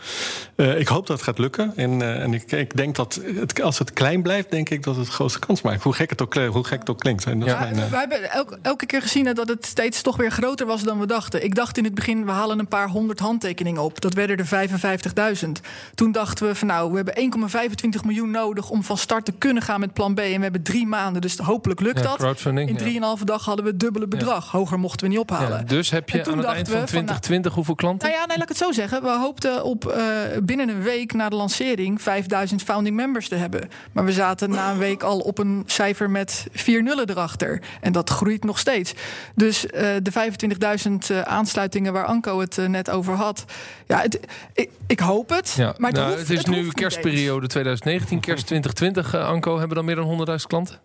Eh, 0.56 0.78
ik 0.78 0.88
hoop 0.88 1.06
dat 1.06 1.16
het 1.16 1.26
gaat 1.26 1.38
lukken. 1.38 1.72
En, 1.76 2.02
eh, 2.02 2.22
en 2.22 2.35
ik, 2.35 2.52
ik 2.52 2.76
denk 2.76 2.96
dat 2.96 3.20
het, 3.24 3.61
als 3.62 3.78
het 3.78 3.92
klein 3.92 4.22
blijft, 4.22 4.50
denk 4.50 4.68
ik 4.70 4.83
dat 4.83 4.96
het 4.96 5.06
de 5.06 5.12
grootste 5.12 5.38
kans 5.38 5.62
maakt. 5.62 5.83
Hoe 5.83 5.92
gek 5.92 6.11
het 6.11 6.22
ook, 6.22 6.35
hoe 6.35 6.64
gek 6.64 6.78
het 6.78 6.90
ook 6.90 6.98
klinkt. 6.98 7.24
En 7.24 7.38
dat 7.40 7.48
Ja. 7.48 7.59
mijn, 7.61 7.78
eh, 7.78 7.90
We 7.90 7.96
hebben 7.96 8.30
elke, 8.30 8.59
elke 8.62 8.87
keer 8.87 9.02
gezien 9.02 9.35
dat 9.35 9.48
het 9.48 9.66
steeds 9.66 10.02
toch 10.02 10.16
weer 10.16 10.30
groter 10.30 10.66
was 10.66 10.83
dan 10.83 10.98
we 10.98 11.06
dachten. 11.06 11.44
Ik 11.44 11.54
dacht 11.54 11.78
in 11.78 11.85
het 11.85 11.94
begin, 11.94 12.24
we 12.24 12.30
halen 12.30 12.59
een 12.59 12.68
paar 12.68 12.88
honderd 12.88 13.18
handtekeningen 13.18 13.83
op. 13.83 14.00
Dat 14.00 14.14
werden 14.14 14.37
er 14.38 14.46
55.000. 14.46 15.61
Toen 15.94 16.12
dachten 16.12 16.46
we 16.46 16.54
van 16.54 16.66
nou, 16.68 16.90
we 16.90 16.96
hebben 16.96 17.14
1,25 17.16 18.04
miljoen 18.04 18.30
nodig 18.30 18.70
om 18.70 18.85
van 18.85 18.98
start 18.98 19.24
te 19.24 19.33
kunnen 19.38 19.62
gaan 19.62 19.80
met 19.80 19.92
plan 19.92 20.14
B. 20.14 20.18
En 20.18 20.37
we 20.37 20.42
hebben 20.42 20.62
drie 20.62 20.87
maanden, 20.87 21.09
dus 21.18 21.38
hopelijk 21.38 21.80
lukt 21.80 21.98
Ja, 21.98 22.16
dat. 22.16 22.46
In. 22.46 22.78
3,5 23.18 23.24
dag 23.24 23.44
hadden 23.44 23.64
we 23.64 23.70
het 23.70 23.80
dubbele 23.80 24.06
bedrag. 24.08 24.50
Hoger 24.50 24.78
mochten 24.78 25.06
we 25.06 25.12
niet 25.12 25.22
ophalen. 25.22 25.58
Ja, 25.58 25.62
dus 25.64 25.90
heb 25.90 26.08
je 26.10 26.24
aan 26.24 26.36
het 26.38 26.46
eind 26.46 26.66
van 26.68 26.74
we 26.74 26.78
van, 26.78 26.86
2020 26.86 27.54
hoeveel 27.54 27.74
klanten? 27.74 28.08
Nou 28.08 28.20
ja, 28.20 28.26
nee, 28.26 28.36
laat 28.36 28.50
ik 28.50 28.56
het 28.56 28.64
zo 28.66 28.72
zeggen. 28.72 29.02
We 29.02 29.08
hoopten 29.18 29.64
op 29.64 29.86
eh, 29.86 30.04
binnen 30.42 30.68
een 30.68 30.82
week 30.82 31.12
na 31.12 31.28
de 31.28 31.36
lancering 31.36 32.02
5000 32.02 32.62
founding 32.62 32.96
members 32.96 33.28
te 33.28 33.34
hebben. 33.34 33.68
Maar 33.92 34.04
we 34.04 34.12
zaten 34.12 34.50
na 34.50 34.70
een 34.70 34.78
week 34.78 35.02
al 35.02 35.18
op 35.18 35.38
een 35.38 35.62
cijfer 35.66 36.10
met 36.10 36.46
vier 36.52 36.82
nullen 36.82 37.10
erachter. 37.10 37.62
En 37.80 37.92
dat 37.92 38.10
groeit 38.10 38.44
nog 38.44 38.58
steeds. 38.58 38.94
Dus 39.34 39.66
eh, 39.66 39.82
de 40.02 40.12
25.000 40.12 40.92
eh, 41.08 41.20
aansluitingen 41.20 41.92
waar 41.92 42.04
Anko 42.04 42.40
het 42.40 42.56
net 42.68 42.90
over 42.90 43.14
had. 43.14 43.44
Ja, 43.86 44.00
het, 44.00 44.20
ik, 44.52 44.70
ik 44.86 45.00
hoop 45.00 45.28
het. 45.28 45.54
Maar 45.58 45.90
het, 45.90 45.98
nou, 46.00 46.08
hoeft- 46.12 46.28
het 46.28 46.38
is 46.38 46.44
nu 46.44 46.68
kerstperiode 46.68 47.46
2019, 47.46 48.20
kerst 48.20 48.46
2020. 48.46 49.14
eh, 49.14 49.28
Anko, 49.28 49.58
hebben 49.58 49.76
dan 49.76 49.84
meer 49.84 49.94
dan 49.96 50.26
100.000 50.40 50.46
klanten? 50.46 50.78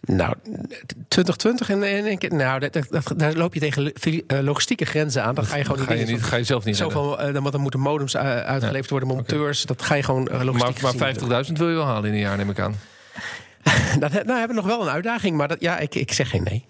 Nou, 0.00 0.34
2020 1.08 1.70
en 1.70 1.82
in 1.82 2.06
één 2.06 2.18
keer. 2.18 2.34
Nou, 2.34 2.60
dat, 2.60 2.72
dat, 2.72 2.86
dat- 2.90 3.12
daar 3.16 3.34
loop 3.34 3.54
je 3.54 3.60
tegen 3.60 3.92
eh, 3.92 4.38
logistieke 4.40 4.84
grenzen 4.84 5.22
aan. 5.24 5.34
Dat 5.34 5.46
ga 5.46 5.56
je 5.56 5.64
gewoon 5.64 5.78
ga 5.86 5.92
je, 5.92 5.98
dingen 5.98 6.12
niet, 6.12 6.22
ga 6.22 6.36
je 6.36 6.44
zelf 6.44 6.64
niet. 6.64 6.76
Zoveel, 6.76 7.18
eh, 7.20 7.32
dan, 7.32 7.40
want 7.42 7.52
dan 7.52 7.60
moeten 7.60 7.80
modems 7.80 8.14
eh, 8.14 8.22
uitgeleverd 8.40 8.90
worden, 8.90 9.08
monteurs. 9.08 9.62
Dat 9.62 9.82
ga 9.82 9.94
je 9.94 10.02
gewoon 10.02 10.28
logistiek 10.44 10.82
Maar, 10.82 10.94
maar 10.96 11.44
50.000 11.46 11.52
wil 11.52 11.68
je 11.68 11.74
wel 11.74 11.84
halen 11.86 12.04
in 12.08 12.12
een 12.14 12.20
jaar, 12.20 12.36
neem 12.36 12.50
ik 12.50 12.58
aan. 12.58 12.74
Dat, 13.98 14.12
nou, 14.12 14.38
hebben 14.38 14.48
we 14.48 14.54
nog 14.54 14.66
wel 14.66 14.82
een 14.82 14.92
uitdaging, 14.92 15.36
maar 15.36 15.48
dat, 15.48 15.60
ja, 15.60 15.78
ik, 15.78 15.94
ik 15.94 16.12
zeg 16.12 16.30
geen 16.30 16.42
nee. 16.42 16.64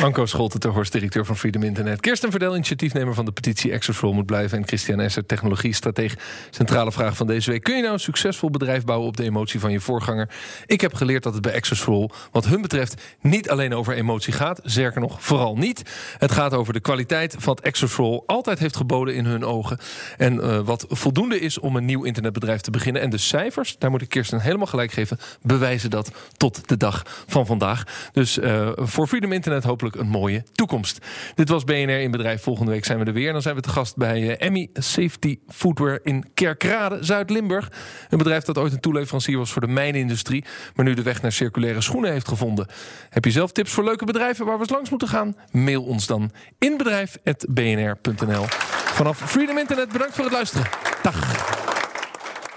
Anko 0.00 0.26
Scholte 0.26 0.58
ter 0.58 0.70
Horst, 0.70 0.92
directeur 0.92 1.24
van 1.24 1.36
Freedom 1.36 1.62
Internet. 1.62 2.00
Kirsten 2.00 2.30
Verdel, 2.30 2.54
initiatiefnemer 2.54 3.14
van 3.14 3.24
de 3.24 3.32
petitie 3.32 3.72
Exosol 3.72 4.12
moet 4.12 4.26
blijven. 4.26 4.58
En 4.58 4.66
Christian 4.66 5.00
Esser, 5.00 5.26
technologie-stratege. 5.26 6.16
Centrale 6.50 6.92
vraag 6.92 7.16
van 7.16 7.26
deze 7.26 7.50
week. 7.50 7.62
Kun 7.62 7.76
je 7.76 7.80
nou 7.82 7.94
een 7.94 8.00
succesvol 8.00 8.50
bedrijf 8.50 8.84
bouwen 8.84 9.08
op 9.08 9.16
de 9.16 9.22
emotie 9.22 9.60
van 9.60 9.72
je 9.72 9.80
voorganger? 9.80 10.28
Ik 10.66 10.80
heb 10.80 10.94
geleerd 10.94 11.22
dat 11.22 11.32
het 11.32 11.42
bij 11.42 11.52
Exosol, 11.52 12.10
wat 12.30 12.46
hun 12.46 12.62
betreft, 12.62 13.02
niet 13.20 13.50
alleen 13.50 13.74
over 13.74 13.94
emotie 13.94 14.32
gaat. 14.32 14.60
Zeker 14.62 15.00
nog, 15.00 15.22
vooral 15.22 15.56
niet. 15.56 15.82
Het 16.18 16.32
gaat 16.32 16.54
over 16.54 16.72
de 16.72 16.80
kwaliteit 16.80 17.36
van 17.38 17.54
wat 17.54 17.60
Exosol 17.60 18.22
altijd 18.26 18.58
heeft 18.58 18.76
geboden 18.76 19.14
in 19.14 19.24
hun 19.24 19.44
ogen. 19.44 19.78
En 20.16 20.42
eh, 20.42 20.58
wat 20.58 20.86
voldoende 20.88 21.40
is 21.40 21.58
om 21.58 21.76
een 21.76 21.84
nieuw 21.84 22.02
internetbedrijf 22.04 22.60
te 22.60 22.70
beginnen. 22.70 23.02
En 23.02 23.10
de 23.10 23.18
cijfers, 23.18 23.76
daar 23.78 23.90
moet 23.90 24.02
ik 24.02 24.08
Kirsten 24.08 24.40
helemaal 24.40 24.66
gelijk 24.66 24.92
geven, 24.92 25.18
bewijzen 25.42 25.90
dat 25.90 26.10
tot 26.42 26.68
de 26.68 26.76
dag 26.76 27.02
van 27.26 27.46
vandaag. 27.46 27.84
Dus 28.12 28.38
eh, 28.38 28.70
voor 28.74 29.06
Freedom 29.06 29.32
Internet 29.32 29.64
hopelijk 29.64 29.96
een 29.96 30.08
mooie 30.08 30.44
toekomst. 30.52 31.06
Dit 31.34 31.48
was 31.48 31.64
BNR 31.64 32.00
in 32.00 32.10
Bedrijf. 32.10 32.42
Volgende 32.42 32.70
week 32.70 32.84
zijn 32.84 32.98
we 32.98 33.04
er 33.04 33.12
weer. 33.12 33.32
Dan 33.32 33.42
zijn 33.42 33.54
we 33.54 33.60
te 33.60 33.68
gast 33.68 33.96
bij 33.96 34.36
eh, 34.36 34.46
Emmy 34.46 34.68
Safety 34.72 35.38
Footwear 35.48 36.00
in 36.02 36.24
Kerkrade, 36.34 36.98
Zuid-Limburg. 37.00 37.72
Een 38.08 38.18
bedrijf 38.18 38.44
dat 38.44 38.58
ooit 38.58 38.72
een 38.72 38.80
toeleverancier 38.80 39.38
was 39.38 39.52
voor 39.52 39.60
de 39.60 39.68
mijnindustrie. 39.68 40.44
Maar 40.74 40.84
nu 40.84 40.94
de 40.94 41.02
weg 41.02 41.22
naar 41.22 41.32
circulaire 41.32 41.80
schoenen 41.80 42.12
heeft 42.12 42.28
gevonden. 42.28 42.66
Heb 43.10 43.24
je 43.24 43.30
zelf 43.30 43.52
tips 43.52 43.72
voor 43.72 43.84
leuke 43.84 44.04
bedrijven 44.04 44.44
waar 44.44 44.54
we 44.54 44.60
eens 44.60 44.70
langs 44.70 44.90
moeten 44.90 45.08
gaan? 45.08 45.36
Mail 45.50 45.82
ons 45.82 46.06
dan 46.06 46.30
inbedrijf.bnr.nl. 46.58 48.44
Vanaf 48.92 49.18
Freedom 49.18 49.58
Internet 49.58 49.92
bedankt 49.92 50.14
voor 50.14 50.24
het 50.24 50.32
luisteren. 50.32 50.66
Dag. 51.02 51.51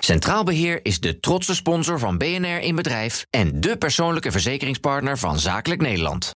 Centraal 0.05 0.43
Beheer 0.43 0.79
is 0.83 0.99
de 0.99 1.19
trotse 1.19 1.55
sponsor 1.55 1.99
van 1.99 2.17
BNR 2.17 2.61
in 2.61 2.75
Bedrijf 2.75 3.25
en 3.29 3.61
de 3.61 3.77
persoonlijke 3.77 4.31
verzekeringspartner 4.31 5.17
van 5.17 5.39
Zakelijk 5.39 5.81
Nederland. 5.81 6.33